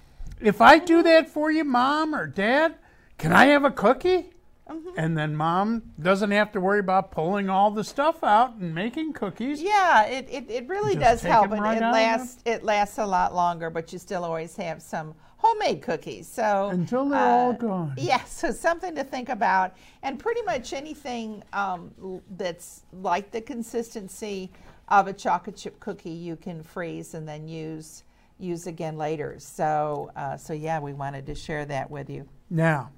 if 0.41 0.61
I 0.61 0.77
do 0.77 1.01
that 1.03 1.29
for 1.29 1.51
you, 1.51 1.63
mom 1.63 2.13
or 2.13 2.27
dad, 2.27 2.75
can 3.17 3.34
I 3.34 3.45
have 3.47 3.63
a 3.63 3.71
cookie?" 3.71 4.32
Mm-hmm. 4.69 4.89
And 4.97 5.15
then 5.15 5.36
mom 5.36 5.84
doesn't 6.01 6.32
have 6.32 6.51
to 6.54 6.60
worry 6.60 6.80
about 6.80 7.12
pulling 7.12 7.49
all 7.49 7.69
the 7.69 7.84
stuff 7.84 8.23
out 8.23 8.56
and 8.56 8.73
making 8.73 9.13
cookies. 9.13 9.62
Yeah, 9.62 10.06
it, 10.08 10.28
it, 10.28 10.49
it 10.49 10.67
really 10.67 10.95
Just 10.95 11.06
does 11.06 11.21
help, 11.21 11.51
and 11.51 11.62
right 11.62 11.78
it 11.78 11.82
lasts 11.82 12.41
it 12.45 12.63
lasts 12.63 12.97
a 12.97 13.06
lot 13.06 13.36
longer. 13.36 13.69
But 13.69 13.93
you 13.93 13.99
still 13.99 14.23
always 14.23 14.56
have 14.56 14.82
some 14.82 15.13
homemade 15.38 15.84
cookies. 15.84 16.28
So 16.28 16.69
Until 16.69 17.08
they're 17.10 17.19
uh, 17.19 17.25
all 17.25 17.54
gone. 17.54 17.93
Yeah, 17.97 18.23
so 18.23 18.51
something 18.51 18.95
to 18.95 19.04
think 19.04 19.30
about, 19.30 19.75
and 20.01 20.17
pretty 20.17 20.41
much 20.41 20.73
anything 20.73 21.43
um, 21.54 21.91
that's 22.36 22.82
like 22.91 23.30
the 23.30 23.41
consistency 23.41 24.51
of 24.88 25.08
a 25.08 25.13
chocolate 25.13 25.58
chip 25.58 25.80
cookie, 25.80 26.10
you 26.10 26.36
can 26.36 26.63
freeze 26.63 27.13
and 27.13 27.28
then 27.28 27.47
use 27.47 28.04
use 28.39 28.65
again 28.65 28.97
later. 28.97 29.36
So 29.38 30.12
uh, 30.15 30.38
so 30.38 30.54
yeah, 30.54 30.80
we 30.80 30.93
wanted 30.93 31.28
to 31.28 31.36
share 31.36 31.65
that 31.65 31.91
with 31.91 32.10
you. 32.10 32.28
Now, 32.49 32.91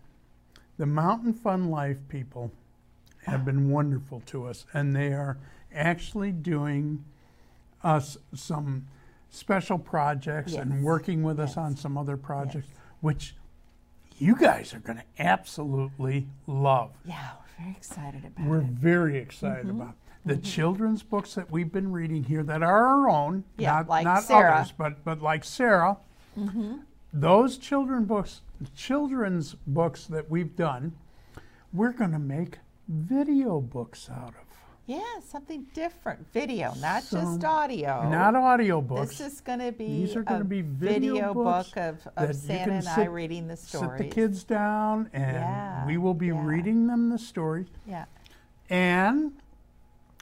the 0.77 0.85
Mountain 0.85 1.33
Fun 1.33 1.69
Life 1.69 1.97
people 2.09 2.51
have 3.25 3.43
been 3.43 3.69
wonderful 3.69 4.21
to 4.27 4.45
us, 4.45 4.65
and 4.73 4.95
they 4.95 5.11
are 5.13 5.37
actually 5.73 6.31
doing 6.31 7.03
us 7.83 8.17
some 8.33 8.87
special 9.29 9.77
projects 9.77 10.53
Yes. 10.53 10.61
and 10.61 10.83
working 10.83 11.23
with 11.23 11.39
us 11.39 11.57
on 11.57 11.75
some 11.75 11.97
other 11.97 12.15
projects, 12.17 12.67
which 13.01 13.35
you 14.17 14.35
guys 14.35 14.73
are 14.73 14.79
going 14.79 14.97
to 14.99 15.03
absolutely 15.21 16.27
love. 16.47 16.91
Yeah, 17.05 17.31
we're 17.59 17.63
very 17.65 17.75
excited 17.77 18.25
about 18.25 18.47
We're 18.47 18.61
it. 18.61 18.65
very 18.67 19.17
excited 19.17 19.65
Mm-hmm. 19.67 19.81
about 19.81 19.95
the 20.25 20.37
children's 20.37 21.03
books 21.03 21.35
that 21.35 21.49
we've 21.51 21.71
been 21.71 21.91
reading 21.91 22.23
here 22.23 22.43
that 22.43 22.61
are 22.63 22.85
our 22.87 23.09
own, 23.09 23.43
Yeah, 23.57 23.73
not, 23.73 23.87
like 23.89 24.03
not 24.05 24.23
Sarah. 24.23 24.51
Mm-hmm. 24.51 24.59
others, 24.61 24.73
but 24.77 25.03
but 25.03 25.21
like 25.21 25.43
Sarah. 25.43 25.97
Those 27.13 27.57
children 27.57 28.05
books, 28.05 28.41
children's 28.75 29.55
books 29.67 30.05
that 30.07 30.29
we've 30.29 30.55
done, 30.55 30.93
we're 31.73 31.91
going 31.91 32.11
to 32.11 32.19
make 32.19 32.59
video 32.87 33.59
books 33.59 34.09
out 34.09 34.29
of, 34.29 34.45
Yeah, 34.85 35.01
something 35.21 35.65
different, 35.73 36.31
video, 36.31 36.73
not 36.79 37.03
So, 37.03 37.19
just 37.19 37.43
audio. 37.43 38.09
not 38.09 38.35
audio 38.35 38.79
books. 38.81 39.17
This 39.17 39.33
is 39.33 39.41
going 39.41 39.59
to 39.59 39.71
be 39.73 39.85
These 39.85 40.15
are 40.15 40.23
gonna 40.23 40.45
be 40.45 40.61
video 40.61 41.33
books 41.33 41.71
book 41.71 41.77
of, 41.77 42.07
of 42.15 42.35
Santa 42.35 42.73
and 42.75 42.87
I 42.87 43.03
reading 43.05 43.47
the 43.49 43.57
stories. 43.57 43.97
Sit 43.99 44.09
the 44.09 44.15
kids 44.15 44.43
down, 44.45 45.09
and 45.11 45.35
Yeah, 45.35 45.85
we 45.85 45.97
will 45.97 46.13
be 46.13 46.27
yeah. 46.27 46.45
reading 46.45 46.87
them 46.87 47.09
the 47.09 47.17
stories, 47.19 47.67
Yeah. 47.85 48.05
and 48.69 49.33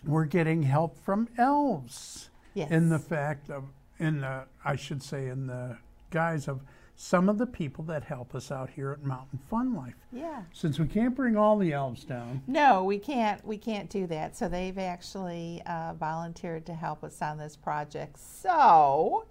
we're 0.03 0.25
getting 0.25 0.63
help 0.63 0.97
from 0.97 1.27
elves. 1.37 2.29
Yes. 2.55 2.71
in 2.71 2.87
the 2.89 2.99
fact 2.99 3.49
of 3.49 3.65
in 3.99 4.21
the 4.21 4.45
I 4.63 4.77
should 4.77 5.03
say 5.03 5.27
in 5.27 5.45
the 5.47 5.77
guise 6.09 6.47
of 6.47 6.61
some 6.95 7.27
of 7.27 7.37
the 7.37 7.45
people 7.45 7.83
that 7.85 8.03
help 8.03 8.33
us 8.33 8.51
out 8.51 8.69
here 8.69 8.91
at 8.91 9.03
Mountain 9.03 9.39
Fun 9.49 9.73
Life. 9.73 9.95
Yeah. 10.11 10.43
Since 10.53 10.79
we 10.79 10.87
can't 10.87 11.15
bring 11.15 11.35
all 11.35 11.57
the 11.57 11.73
elves 11.73 12.03
down, 12.05 12.41
No, 12.47 12.83
we 12.83 12.97
can't. 12.97 13.45
We 13.45 13.57
can't 13.57 13.89
do 13.89 14.07
that. 14.07 14.37
So 14.37 14.47
they've 14.47 14.77
actually 14.77 15.61
uh, 15.65 15.93
volunteered 15.93 16.65
to 16.67 16.73
help 16.73 17.03
us 17.03 17.21
on 17.21 17.37
this 17.37 17.55
project. 17.57 18.17
So 18.19 19.25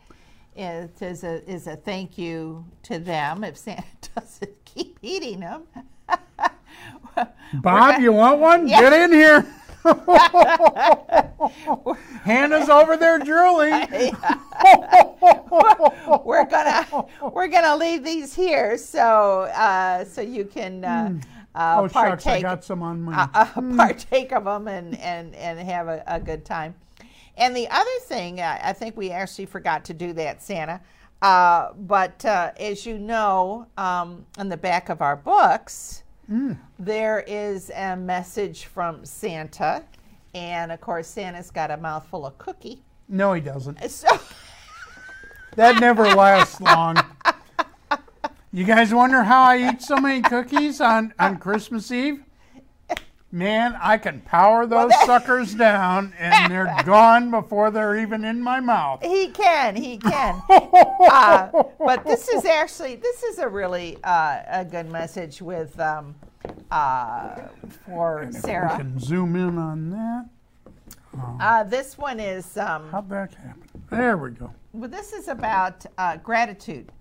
it 0.54 1.00
is 1.00 1.24
a 1.24 1.50
is 1.50 1.66
a 1.66 1.76
thank 1.76 2.18
you 2.18 2.64
to 2.84 2.98
them 2.98 3.44
if 3.44 3.56
Santa 3.56 3.84
doesn't 4.14 4.64
keep 4.64 4.98
eating 5.02 5.40
them. 5.40 5.62
Bob, 7.54 8.00
you 8.00 8.12
want 8.12 8.40
one? 8.40 8.68
Yeah. 8.68 8.80
Get 8.80 8.92
in 8.92 9.12
here. 9.12 9.46
Hannah's 12.24 12.70
over 12.70 12.96
there 12.96 13.18
drooling. 13.18 13.70
we're 16.24 16.46
gonna 16.46 17.04
we're 17.32 17.48
gonna 17.48 17.76
leave 17.76 18.02
these 18.02 18.34
here 18.34 18.78
so 18.78 19.42
uh, 19.54 20.04
so 20.04 20.22
you 20.22 20.46
can 20.46 20.84
uh, 20.84 21.12
uh, 21.54 21.80
oh 21.80 21.88
shucks, 21.88 22.26
I 22.26 22.40
got 22.40 22.64
some 22.64 22.82
on 22.82 23.02
my. 23.02 23.14
uh, 23.14 23.28
uh, 23.34 23.76
partake 23.76 24.32
of 24.32 24.44
them 24.44 24.68
and 24.68 24.98
and 24.98 25.34
and 25.34 25.58
have 25.60 25.88
a, 25.88 26.02
a 26.06 26.18
good 26.18 26.44
time. 26.44 26.74
And 27.36 27.54
the 27.54 27.68
other 27.68 27.98
thing, 28.02 28.40
uh, 28.40 28.58
I 28.62 28.72
think 28.72 28.96
we 28.96 29.10
actually 29.10 29.46
forgot 29.46 29.84
to 29.86 29.94
do 29.94 30.12
that, 30.14 30.42
Santa. 30.42 30.80
Uh, 31.20 31.72
but 31.72 32.24
uh, 32.24 32.52
as 32.58 32.86
you 32.86 32.98
know, 32.98 33.66
um, 33.76 34.24
on 34.38 34.48
the 34.48 34.56
back 34.56 34.88
of 34.88 35.00
our 35.00 35.16
books, 35.16 36.03
Mm. 36.30 36.56
there 36.78 37.20
is 37.26 37.70
a 37.70 37.96
message 37.96 38.64
from 38.64 39.04
Santa, 39.04 39.84
and 40.34 40.72
of 40.72 40.80
course, 40.80 41.06
Santa's 41.06 41.50
got 41.50 41.70
a 41.70 41.76
mouthful 41.76 42.24
of 42.26 42.38
cookie. 42.38 42.82
no, 43.08 43.32
he 43.34 43.40
doesn't. 43.40 43.78
So, 43.90 44.08
that 45.56 45.78
never 45.80 46.04
lasts 46.14 46.60
long. 46.60 46.96
You 48.52 48.64
guys 48.64 48.92
wonder 48.94 49.22
how 49.22 49.42
I 49.42 49.70
eat 49.70 49.82
so 49.82 49.96
many 49.96 50.20
cookies 50.22 50.80
on, 50.80 51.12
on 51.18 51.38
Christmas 51.38 51.90
Eve? 51.92 52.22
Man, 53.34 53.76
I 53.82 53.98
can 53.98 54.20
power 54.20 54.64
those 54.64 54.92
suckers 55.04 55.56
down 55.56 56.14
and 56.20 56.52
they're 56.52 56.72
gone 56.84 57.32
before 57.32 57.72
they're 57.72 57.96
even 57.96 58.24
in 58.24 58.40
my 58.40 58.60
mouth. 58.60 59.02
He 59.02 59.26
can, 59.30 59.74
he 59.74 59.98
can. 59.98 60.40
uh, 60.48 61.48
but 61.80 62.04
this 62.04 62.28
is 62.28 62.44
actually 62.44 62.94
this 62.94 63.24
is 63.24 63.38
a 63.40 63.48
really 63.48 63.98
uh, 64.04 64.42
a 64.48 64.64
good 64.64 64.88
message 64.88 65.42
with 65.42 65.76
um, 65.80 66.14
uh, 66.70 67.48
for 67.84 68.22
If 68.22 68.34
we 68.34 68.40
Sarah. 68.40 68.76
can 68.76 69.00
zoom 69.00 69.34
in 69.34 69.58
on 69.58 69.90
that. 69.90 70.26
Uh, 71.40 71.64
this 71.64 71.98
one 71.98 72.20
is 72.20 72.56
um, 72.56 72.88
How'd 72.92 73.08
that 73.08 73.34
happen? 73.34 73.68
There 73.90 74.16
we 74.16 74.30
go. 74.30 74.52
well, 74.72 74.88
this 74.88 75.12
is 75.12 75.26
about 75.26 75.84
uh, 75.98 76.18
gratitude. 76.18 76.92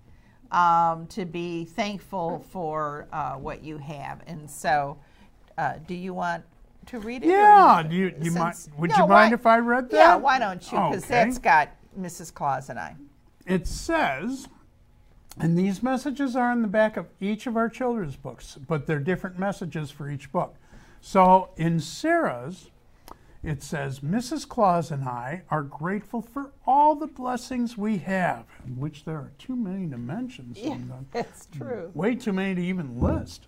Um, 0.50 1.06
to 1.08 1.24
be 1.24 1.64
thankful 1.64 2.44
for 2.50 3.06
uh, 3.12 3.34
what 3.34 3.62
you 3.64 3.78
have, 3.78 4.20
and 4.28 4.48
so, 4.48 4.96
uh, 5.58 5.74
do 5.86 5.94
you 5.94 6.14
want 6.14 6.44
to 6.86 6.98
read 7.00 7.22
it? 7.24 7.28
Yeah, 7.28 7.88
you, 7.88 8.10
do 8.10 8.24
you 8.24 8.30
mind? 8.32 8.56
since- 8.56 8.76
Would 8.78 8.90
No, 8.90 8.96
you 8.96 9.00
mind 9.06 9.30
why- 9.30 9.34
if 9.34 9.46
I 9.46 9.58
read 9.58 9.90
that? 9.90 9.96
Yeah, 9.96 10.16
why 10.16 10.38
don't 10.38 10.62
you? 10.64 10.70
Because 10.78 11.04
Okay. 11.04 11.08
that's 11.14 11.38
got 11.38 11.70
Mrs. 11.98 12.32
Claus 12.32 12.68
and 12.70 12.78
I. 12.78 12.96
It 13.46 13.66
says, 13.66 14.48
and 15.38 15.58
these 15.58 15.82
messages 15.82 16.36
are 16.36 16.52
in 16.52 16.62
the 16.62 16.68
back 16.68 16.96
of 16.96 17.06
each 17.20 17.46
of 17.46 17.56
our 17.56 17.68
children's 17.68 18.16
books, 18.16 18.56
but 18.68 18.86
they're 18.86 18.98
different 19.00 19.38
messages 19.38 19.90
for 19.90 20.08
each 20.10 20.30
book. 20.32 20.56
So 21.00 21.50
in 21.56 21.80
Sarah's, 21.80 22.70
it 23.42 23.62
says, 23.62 24.00
Mrs. 24.00 24.48
Claus 24.48 24.90
and 24.90 25.04
I 25.04 25.42
are 25.50 25.62
grateful 25.62 26.22
for 26.22 26.52
all 26.66 26.94
the 26.94 27.06
blessings 27.06 27.76
we 27.76 27.98
have, 27.98 28.46
which 28.76 29.04
there 29.04 29.16
are 29.16 29.32
too 29.38 29.54
many 29.56 29.86
to 29.90 29.98
mention. 29.98 30.52
Yeah, 30.56 30.78
that's 31.12 31.46
true. 31.46 31.90
Way 31.94 32.14
too 32.14 32.32
many 32.32 32.54
to 32.54 32.62
even 32.62 32.98
list. 33.00 33.46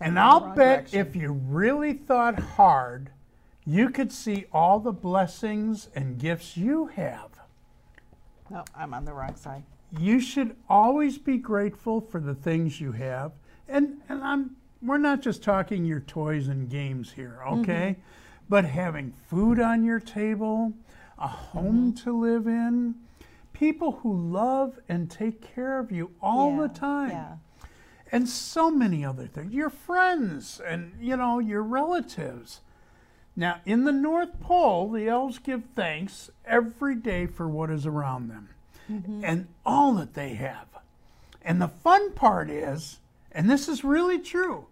And 0.00 0.18
I'll 0.18 0.54
bet 0.54 0.90
direction. 0.90 1.00
if 1.00 1.16
you 1.16 1.32
really 1.32 1.92
thought 1.94 2.38
hard, 2.38 3.10
you 3.64 3.90
could 3.90 4.12
see 4.12 4.46
all 4.52 4.80
the 4.80 4.92
blessings 4.92 5.88
and 5.94 6.18
gifts 6.18 6.56
you 6.56 6.86
have. 6.86 7.30
No, 8.50 8.64
I'm 8.74 8.94
on 8.94 9.04
the 9.04 9.12
wrong 9.12 9.36
side. 9.36 9.62
You 9.98 10.20
should 10.20 10.56
always 10.68 11.18
be 11.18 11.36
grateful 11.36 12.00
for 12.00 12.20
the 12.20 12.34
things 12.34 12.80
you 12.80 12.92
have. 12.92 13.32
And 13.68 14.00
and 14.08 14.22
I'm 14.22 14.56
we're 14.80 14.98
not 14.98 15.22
just 15.22 15.42
talking 15.42 15.84
your 15.84 16.00
toys 16.00 16.48
and 16.48 16.70
games 16.70 17.12
here, 17.12 17.40
mm-hmm. 17.44 17.60
okay? 17.60 17.96
But 18.48 18.64
having 18.64 19.12
food 19.28 19.60
on 19.60 19.84
your 19.84 20.00
table, 20.00 20.72
a 21.18 21.28
home 21.28 21.92
mm-hmm. 21.92 22.04
to 22.04 22.18
live 22.18 22.46
in, 22.46 22.94
people 23.52 23.92
who 24.02 24.16
love 24.30 24.78
and 24.88 25.10
take 25.10 25.42
care 25.42 25.78
of 25.78 25.90
you 25.90 26.12
all 26.22 26.56
the 26.56 26.68
time 26.68 27.10
Yeah. 27.10 27.34
And 28.10 28.28
so 28.28 28.70
many 28.70 29.04
other 29.04 29.26
things. 29.26 29.52
Your 29.52 29.70
friends 29.70 30.60
and 30.64 30.92
you 31.00 31.16
know 31.16 31.38
your 31.38 31.62
relatives. 31.62 32.60
Now, 33.36 33.60
in 33.64 33.84
the 33.84 33.92
North 33.92 34.40
Pole, 34.40 34.90
the 34.90 35.08
elves 35.08 35.38
give 35.38 35.62
thanks 35.76 36.30
every 36.44 36.94
day 36.96 37.26
for 37.26 37.48
what 37.48 37.70
is 37.70 37.86
around 37.86 38.28
them 38.28 38.48
and 39.22 39.46
all 39.66 39.92
that 39.94 40.14
they 40.14 40.30
have. 40.34 40.66
And 41.42 41.60
the 41.60 41.68
fun 41.68 42.12
part 42.12 42.48
is, 42.50 43.00
and 43.30 43.48
this 43.50 43.68
is 43.68 43.84
really 43.84 44.18
true, 44.18 44.66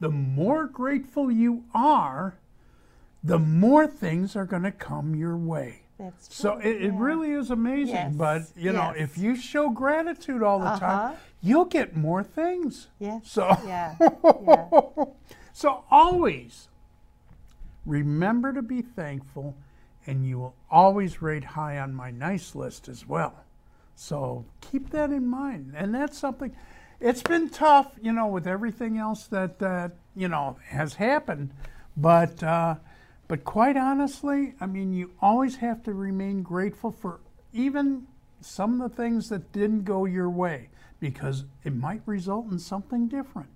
the 0.00 0.10
more 0.10 0.66
grateful 0.66 1.30
you 1.30 1.64
are, 1.74 2.36
the 3.22 3.38
more 3.38 3.86
things 3.86 4.36
are 4.36 4.44
going 4.44 4.64
to 4.64 4.70
come 4.70 5.14
your 5.16 5.36
way. 5.36 5.80
That's 5.98 6.28
true. 6.28 6.34
So 6.34 6.58
it, 6.58 6.82
it 6.82 6.92
really 6.92 7.30
is 7.32 7.50
amazing. 7.50 7.94
Yes, 7.94 8.14
But 8.14 8.42
you 8.54 8.72
know, 8.72 8.90
if 8.96 9.16
you 9.16 9.34
show 9.34 9.70
gratitude 9.70 10.42
all 10.42 10.58
the 10.60 10.66
Uh-huh. 10.66 10.78
time, 10.78 11.16
you'll 11.44 11.66
get 11.66 11.94
more 11.94 12.24
things. 12.24 12.88
Yes. 12.98 13.30
So 13.30 13.56
Yeah. 13.66 13.94
yeah. 14.00 14.68
so 15.52 15.84
always 15.90 16.68
remember 17.84 18.52
to 18.54 18.62
be 18.62 18.80
thankful 18.80 19.54
and 20.06 20.26
you 20.26 20.38
will 20.38 20.54
always 20.70 21.20
rate 21.20 21.44
high 21.44 21.78
on 21.78 21.94
my 21.94 22.10
nice 22.10 22.54
list 22.54 22.88
as 22.88 23.06
well. 23.06 23.44
So 23.94 24.46
keep 24.60 24.90
that 24.90 25.10
in 25.10 25.26
mind. 25.26 25.74
And 25.76 25.94
that's 25.94 26.18
something 26.18 26.56
it's 26.98 27.22
been 27.22 27.50
tough, 27.50 27.94
you 28.00 28.12
know, 28.12 28.26
with 28.26 28.46
everything 28.46 28.96
else 28.96 29.26
that 29.26 29.58
that, 29.58 29.92
you 30.16 30.28
know, 30.28 30.56
has 30.68 30.94
happened, 30.94 31.52
but 31.94 32.42
uh 32.42 32.76
but 33.28 33.44
quite 33.44 33.76
honestly, 33.76 34.54
I 34.60 34.66
mean, 34.66 34.92
you 34.92 35.12
always 35.20 35.56
have 35.56 35.82
to 35.84 35.92
remain 35.92 36.42
grateful 36.42 36.90
for 36.90 37.20
even 37.52 38.06
some 38.40 38.80
of 38.80 38.90
the 38.90 38.96
things 38.96 39.28
that 39.28 39.52
didn't 39.52 39.84
go 39.84 40.04
your 40.06 40.28
way 40.30 40.68
because 41.12 41.44
it 41.64 41.74
might 41.76 42.00
result 42.06 42.50
in 42.50 42.58
something 42.58 43.08
different. 43.08 43.50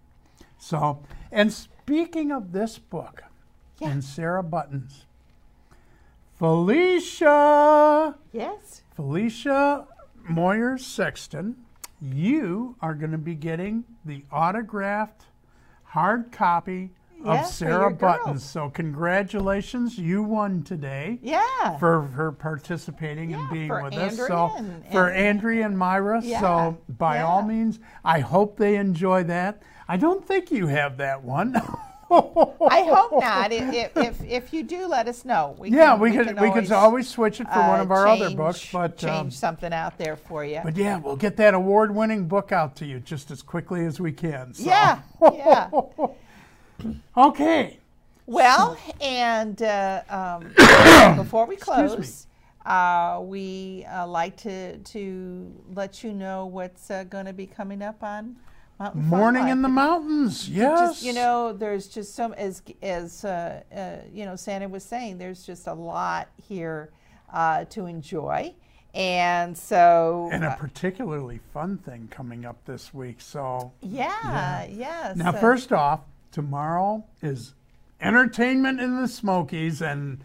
So, 0.58 1.02
and 1.32 1.50
speaking 1.50 2.30
of 2.30 2.52
this 2.52 2.78
book 2.78 3.24
Yeah. 3.78 3.88
and 3.88 4.04
Sarah 4.04 4.42
Buttons, 4.42 5.06
Felicia, 6.34 8.16
Yes. 8.32 8.82
Felicia 8.94 9.86
Moyer 10.28 10.76
Sexton, 10.76 11.56
you 12.02 12.76
are 12.82 12.94
going 12.94 13.12
to 13.12 13.18
be 13.18 13.34
getting 13.34 13.84
the 14.04 14.26
autographed 14.30 15.24
hard 15.84 16.30
copy 16.30 16.90
Yeah, 17.24 17.42
for 17.42 17.52
Sarah. 17.52 17.90
Buttons. 17.90 18.42
So, 18.44 18.70
congratulations, 18.70 19.98
you 19.98 20.22
won 20.22 20.62
today 20.62 21.18
Yeah. 21.22 21.78
for 21.78 22.02
her 22.02 22.32
participating 22.32 23.34
and 23.34 23.50
being 23.50 23.68
for 23.68 23.82
with 23.82 23.94
us. 23.94 24.16
So 24.16 24.52
and- 24.56 24.84
for 24.92 25.08
and- 25.08 25.16
Andrea 25.16 25.66
and 25.66 25.76
Myra. 25.78 26.20
Yeah, 26.22 26.40
So 26.40 26.78
by 26.88 27.20
all 27.20 27.42
means, 27.42 27.78
I 28.04 28.20
hope 28.20 28.56
they 28.56 28.76
enjoy 28.76 29.24
that. 29.24 29.62
I 29.88 29.96
don't 29.96 30.24
think 30.26 30.50
you 30.50 30.66
have 30.66 30.98
that 30.98 31.22
one. 31.24 31.56
I 32.10 32.82
hope 32.90 33.20
not. 33.20 33.52
If, 33.52 33.74
if, 33.74 33.96
if, 33.96 34.24
if 34.24 34.52
you 34.52 34.62
do, 34.62 34.86
let 34.86 35.08
us 35.08 35.26
know. 35.26 35.54
We 35.58 35.70
yeah, 35.70 35.90
can, 35.90 36.00
we 36.00 36.10
could 36.12 36.40
we 36.40 36.50
could 36.50 36.72
always 36.72 37.06
switch 37.06 37.38
it 37.40 37.46
for 37.52 37.58
one 37.58 37.80
uh, 37.80 37.82
of 37.82 37.90
our 37.90 38.06
other 38.06 38.30
books, 38.30 38.66
but 38.72 38.96
change 38.96 39.10
um, 39.12 39.30
something 39.30 39.74
out 39.74 39.98
there 39.98 40.16
for 40.16 40.42
you. 40.44 40.60
but 40.64 40.76
yeah, 40.76 40.98
we'll 40.98 41.16
get 41.16 41.36
that 41.36 41.52
award-winning 41.52 42.26
book 42.26 42.50
out 42.50 42.76
to 42.76 42.86
you 42.86 42.98
just 43.00 43.30
as 43.30 43.42
quickly 43.42 43.84
as 43.84 44.00
we 44.00 44.12
can. 44.12 44.54
So. 44.54 44.64
yeah, 44.64 45.00
yeah. 45.20 45.70
Okay. 47.16 47.78
Well, 48.26 48.76
and 49.00 49.60
uh, 49.62 50.02
um, 50.10 51.16
before 51.16 51.46
we 51.46 51.56
close, 51.56 52.26
uh, 52.66 53.20
we 53.22 53.86
uh, 53.90 54.06
like 54.06 54.36
to 54.38 54.76
to 54.78 55.52
let 55.74 56.04
you 56.04 56.12
know 56.12 56.46
what's 56.46 56.90
uh, 56.90 57.04
going 57.04 57.24
to 57.26 57.32
be 57.32 57.46
coming 57.46 57.80
up 57.80 58.02
on 58.02 58.36
Mountain 58.78 59.04
Morning 59.06 59.42
Life. 59.44 59.52
in 59.52 59.62
the 59.62 59.68
mountains. 59.68 60.48
Yes. 60.48 60.78
Just 60.78 61.02
you 61.04 61.14
know, 61.14 61.52
there's 61.54 61.88
just 61.88 62.14
some 62.14 62.34
as 62.34 62.62
as 62.82 63.24
uh, 63.24 63.62
uh, 63.74 64.06
you 64.12 64.26
know, 64.26 64.36
Santa 64.36 64.68
was 64.68 64.84
saying. 64.84 65.16
There's 65.18 65.44
just 65.44 65.66
a 65.66 65.74
lot 65.74 66.28
here 66.36 66.90
uh, 67.32 67.64
to 67.70 67.86
enjoy, 67.86 68.54
and 68.92 69.56
so 69.56 70.28
and 70.30 70.44
a 70.44 70.54
particularly 70.60 71.40
fun 71.54 71.78
thing 71.78 72.08
coming 72.10 72.44
up 72.44 72.62
this 72.66 72.92
week. 72.92 73.22
So 73.22 73.72
yeah, 73.80 74.66
yeah. 74.66 75.14
Now, 75.16 75.32
so- 75.32 75.38
first 75.38 75.72
off, 75.72 76.00
tomorrow 76.30 77.04
is 77.22 77.54
entertainment 78.00 78.80
in 78.80 79.00
the 79.00 79.08
Smokies 79.08 79.82
and 79.82 80.18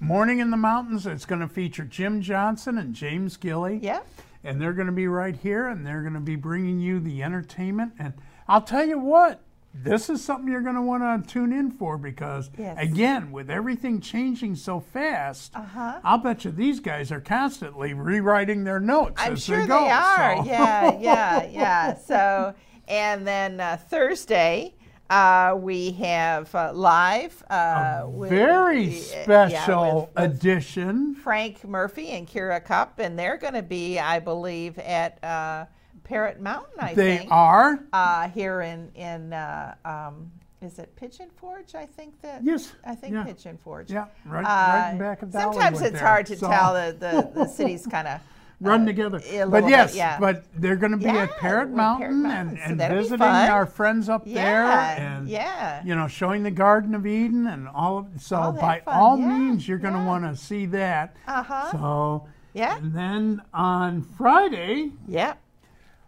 Morning 0.00 0.38
in 0.40 0.50
the 0.50 0.56
Mountains. 0.56 1.06
It's 1.06 1.24
going 1.24 1.40
to 1.40 1.48
feature 1.48 1.84
Jim 1.84 2.20
Johnson 2.20 2.78
and 2.78 2.94
James 2.94 3.36
Gilly. 3.36 3.78
yeah, 3.82 4.00
And 4.42 4.60
they're 4.60 4.72
going 4.72 4.86
to 4.88 4.92
be 4.92 5.06
right 5.08 5.36
here 5.36 5.68
and 5.68 5.86
they're 5.86 6.02
going 6.02 6.14
to 6.14 6.20
be 6.20 6.36
bringing 6.36 6.80
you 6.80 7.00
the 7.00 7.22
entertainment. 7.22 7.92
And 7.98 8.12
I'll 8.48 8.60
tell 8.62 8.84
you 8.86 8.98
what, 8.98 9.40
this 9.72 10.10
is 10.10 10.22
something 10.22 10.50
you're 10.52 10.60
going 10.60 10.74
to 10.74 10.82
want 10.82 11.26
to 11.26 11.32
tune 11.32 11.52
in 11.52 11.70
for 11.70 11.96
because, 11.96 12.50
Yes. 12.58 12.76
again, 12.78 13.32
with 13.32 13.50
everything 13.50 14.00
changing 14.00 14.56
so 14.56 14.78
fast, 14.80 15.54
Uh-huh. 15.56 16.00
I'll 16.04 16.18
bet 16.18 16.44
you 16.44 16.50
these 16.50 16.80
guys 16.80 17.10
are 17.10 17.20
constantly 17.20 17.94
rewriting 17.94 18.64
their 18.64 18.80
notes 18.80 19.14
I'm 19.18 19.32
as 19.34 19.44
sure 19.44 19.60
they 19.62 19.66
they, 19.68 19.90
are. 19.90 20.36
so- 20.36 20.44
Yeah, 20.44 20.98
yeah, 21.00 21.44
yeah. 21.50 21.94
So, 21.94 22.54
and 22.86 23.26
then 23.26 23.58
uh, 23.60 23.78
Thursday. 23.88 24.73
Uh, 25.10 25.54
we 25.60 25.92
have 25.92 26.52
uh, 26.54 26.72
live 26.72 27.42
uh, 27.50 28.04
with 28.06 28.30
Very 28.30 28.86
yeah, 28.88 29.22
special 29.22 30.10
with- 30.14 30.24
with 30.24 30.34
edition. 30.36 31.14
Frank 31.16 31.62
Murphy 31.64 32.08
and 32.10 32.26
Kira 32.26 32.64
Cup, 32.64 32.98
and 32.98 33.18
they're 33.18 33.36
going 33.36 33.52
to 33.54 33.62
be, 33.62 33.98
I 33.98 34.18
believe, 34.18 34.78
at 34.78 35.22
uh, 35.22 35.66
Parrot 36.04 36.40
Mountain. 36.40 36.72
I 36.78 36.94
They 36.94 37.18
think 37.18 37.30
are. 37.30 37.80
uh, 37.92 38.28
here 38.30 38.62
in 38.62 38.90
in 38.94 39.34
uh, 39.34 39.74
um, 39.84 40.32
is 40.62 40.78
it 40.78 40.96
Pigeon 40.96 41.28
Forge? 41.36 41.74
I 41.74 41.84
think 41.84 42.18
that 42.22 42.42
Yes, 42.42 42.72
I 42.86 42.94
think 42.94 43.12
yeah. 43.12 43.24
Pigeon 43.24 43.58
Forge. 43.58 43.90
Yeah, 43.90 44.06
right, 44.24 44.42
right 44.42 44.90
in 44.92 44.98
back 44.98 45.20
of 45.22 45.32
Sometimes 45.32 45.82
it's 45.82 45.92
there. 45.92 46.00
hard 46.00 46.24
to 46.26 46.36
So, 46.38 46.48
tell 46.48 46.72
the 46.72 46.96
the, 46.98 47.30
the 47.44 47.46
cities 47.46 47.86
kind 47.86 48.08
of 48.08 48.20
run 48.64 48.86
together. 48.86 49.18
a 49.18 49.30
little 49.30 49.50
But 49.50 49.62
bit, 49.62 49.70
yes, 49.70 49.94
yeah. 49.94 50.18
but 50.18 50.44
they're 50.56 50.76
going 50.76 50.92
to 50.92 50.98
be 50.98 51.04
Yeah, 51.04 51.22
at 51.24 51.36
Parrot 51.38 51.70
Mountain, 51.70 52.22
Mountain, 52.22 52.58
and, 52.58 52.78
so 52.78 52.84
and 52.84 52.94
visiting 52.94 53.22
our 53.22 53.66
friends 53.66 54.08
up 54.08 54.24
there, 54.24 54.64
and 54.64 55.28
yeah. 55.28 55.82
you 55.84 55.94
know, 55.94 56.08
showing 56.08 56.42
the 56.42 56.50
Garden 56.50 56.94
of 56.94 57.06
Eden 57.06 57.46
and 57.46 57.68
all 57.68 57.98
of. 57.98 58.06
So 58.20 58.36
All 58.36 58.52
by 58.52 58.80
fun, 58.80 58.94
all 58.94 59.18
yeah, 59.18 59.26
means, 59.38 59.68
you're 59.68 59.78
going 59.78 59.94
to 59.94 60.00
yeah. 60.00 60.06
want 60.06 60.24
to 60.24 60.36
see 60.36 60.66
that. 60.66 61.16
Uh-huh. 61.26 61.70
So 61.72 62.28
Yeah. 62.52 62.76
And 62.78 62.94
then 62.94 63.42
on 63.52 64.02
Friday, 64.02 64.92
Yeah. 65.08 65.34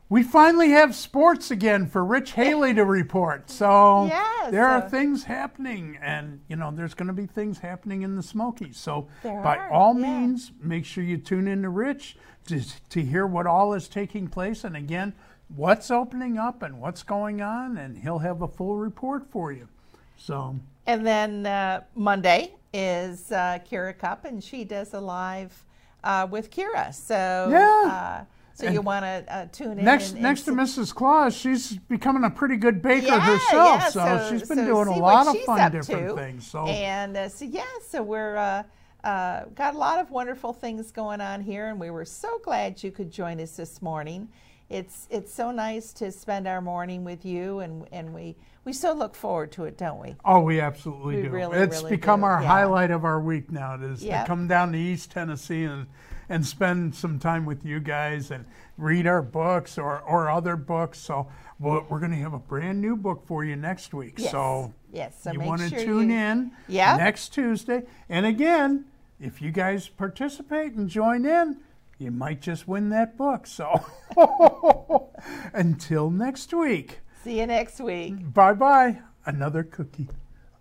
We 0.08 0.22
finally 0.22 0.70
have 0.70 0.94
sports 0.94 1.50
again 1.50 1.86
for 1.86 2.04
Rich 2.04 2.32
Haley 2.32 2.72
to 2.74 2.84
report. 2.84 3.50
So 3.50 4.06
Yes, 4.06 4.50
there 4.52 4.66
are 4.66 4.82
uh, 4.82 4.88
things 4.88 5.24
happening, 5.24 5.98
and 6.00 6.40
you 6.48 6.56
know 6.56 6.70
there's 6.70 6.94
going 6.94 7.08
to 7.08 7.12
be 7.12 7.26
things 7.26 7.58
happening 7.58 8.02
in 8.02 8.14
the 8.14 8.22
Smokies. 8.22 8.76
So 8.76 9.08
There 9.22 9.40
by 9.42 9.56
are, 9.56 9.70
all 9.70 9.98
yeah. 9.98 10.20
means, 10.20 10.52
make 10.60 10.84
sure 10.84 11.02
you 11.02 11.18
tune 11.18 11.48
in 11.48 11.62
to 11.62 11.68
Rich 11.70 12.16
to 12.46 12.62
to 12.90 13.02
hear 13.02 13.26
what 13.26 13.46
all 13.46 13.74
is 13.74 13.88
taking 13.88 14.28
place, 14.28 14.62
and 14.62 14.76
again, 14.76 15.12
what's 15.48 15.90
opening 15.90 16.38
up 16.38 16.62
and 16.62 16.80
what's 16.80 17.02
going 17.02 17.42
on, 17.42 17.76
and 17.76 17.98
he'll 17.98 18.20
have 18.20 18.42
a 18.42 18.48
full 18.48 18.76
report 18.76 19.26
for 19.30 19.50
you. 19.52 19.68
So 20.16 20.56
And 20.86 21.04
then 21.04 21.46
uh, 21.46 21.82
Monday 21.96 22.52
is 22.72 23.32
uh, 23.32 23.58
Kira 23.68 23.96
Cup, 23.98 24.24
and 24.24 24.42
she 24.42 24.64
does 24.64 24.94
a 24.94 25.00
live 25.00 25.64
uh, 26.04 26.28
with 26.30 26.50
Kira. 26.52 26.94
So 26.94 27.48
Yeah. 27.50 28.24
So 28.56 28.64
And 28.66 28.74
you 28.74 28.80
want 28.80 29.04
to 29.04 29.24
uh, 29.28 29.46
tune 29.52 29.78
in 29.78 29.84
next 29.84 30.08
and, 30.08 30.14
and 30.16 30.22
next 30.22 30.42
to 30.42 30.52
Mrs. 30.52 30.94
Claus, 30.94 31.36
she's 31.36 31.76
becoming 31.76 32.24
a 32.24 32.30
pretty 32.30 32.56
good 32.56 32.80
baker 32.80 33.06
Yeah, 33.08 33.20
herself. 33.20 33.94
yeah, 33.94 34.18
so, 34.18 34.30
she's 34.30 34.48
been 34.48 34.58
so 34.58 34.64
doing 34.64 34.88
a 34.88 34.98
lot 34.98 35.28
of 35.28 35.38
fun 35.42 35.70
different 35.70 36.08
to. 36.08 36.14
things. 36.16 36.46
So 36.46 36.66
And 36.66 37.16
uh, 37.18 37.28
so 37.28 37.44
yeah, 37.44 37.64
so 37.86 38.02
we're 38.02 38.36
uh, 38.38 38.62
uh, 39.04 39.44
got 39.54 39.74
a 39.74 39.78
lot 39.78 40.00
of 40.00 40.10
wonderful 40.10 40.54
things 40.54 40.90
going 40.90 41.20
on 41.20 41.42
here, 41.42 41.68
and 41.68 41.78
we 41.78 41.90
were 41.90 42.06
so 42.06 42.38
glad 42.42 42.82
you 42.82 42.90
could 42.90 43.10
join 43.10 43.40
us 43.40 43.56
this 43.56 43.82
morning. 43.82 44.28
It's 44.70 45.06
it's 45.10 45.32
so 45.32 45.50
nice 45.52 45.92
to 45.92 46.10
spend 46.10 46.48
our 46.48 46.60
morning 46.62 47.04
with 47.04 47.24
you, 47.26 47.60
and 47.60 47.86
and 47.92 48.12
we 48.14 48.36
we 48.64 48.72
so 48.72 48.94
look 48.94 49.14
forward 49.14 49.52
to 49.52 49.64
it, 49.64 49.76
don't 49.78 50.00
we? 50.00 50.16
Oh, 50.24 50.40
we 50.40 50.60
absolutely 50.60 51.16
We 51.16 51.22
do. 51.24 51.28
really, 51.28 51.58
it's 51.58 51.82
really 51.82 51.90
become 51.98 52.20
do, 52.20 52.26
our 52.26 52.40
yeah. 52.42 52.48
highlight 52.48 52.90
of 52.90 53.04
our 53.04 53.20
week 53.20 53.52
now. 53.52 53.74
It 53.74 53.82
is 53.82 54.02
Yep. 54.02 54.24
to 54.24 54.26
come 54.26 54.48
down 54.48 54.72
to 54.72 54.78
East 54.78 55.12
Tennessee 55.12 55.64
and 55.64 55.86
and 56.28 56.46
spend 56.46 56.94
some 56.94 57.18
time 57.18 57.44
with 57.44 57.64
you 57.64 57.80
guys 57.80 58.30
and 58.30 58.44
read 58.78 59.06
our 59.06 59.22
books 59.22 59.78
or, 59.78 60.00
or 60.00 60.30
other 60.30 60.56
books. 60.56 60.98
So 60.98 61.28
we're, 61.58 61.82
we're 61.84 61.98
going 62.00 62.10
to 62.12 62.16
have 62.18 62.34
a 62.34 62.38
brand 62.38 62.80
new 62.80 62.96
book 62.96 63.26
for 63.26 63.44
you 63.44 63.56
next 63.56 63.92
week. 63.94 64.14
Yes. 64.18 64.30
So 64.30 64.72
Yes, 64.92 65.22
so 65.22 65.32
you 65.32 65.40
want 65.40 65.60
to 65.62 65.68
sure 65.68 65.84
tune 65.84 66.10
you- 66.10 66.16
in 66.16 66.50
next 66.96 67.34
Tuesday. 67.34 67.82
And 68.08 68.24
again, 68.26 68.86
if 69.20 69.40
you 69.42 69.50
guys 69.50 69.88
participate 69.88 70.72
and 70.72 70.88
join 70.88 71.24
in, 71.26 71.58
you 71.98 72.10
might 72.10 72.42
just 72.42 72.68
win 72.68 72.90
that 72.90 73.16
book. 73.16 73.46
So 73.46 73.84
until 75.54 76.10
next 76.10 76.52
week. 76.52 77.00
See 77.24 77.40
you 77.40 77.46
next 77.46 77.80
week. 77.80 78.32
Bye 78.34 78.52
bye. 78.54 78.98
Another 79.24 79.62
cookie. 79.64 80.08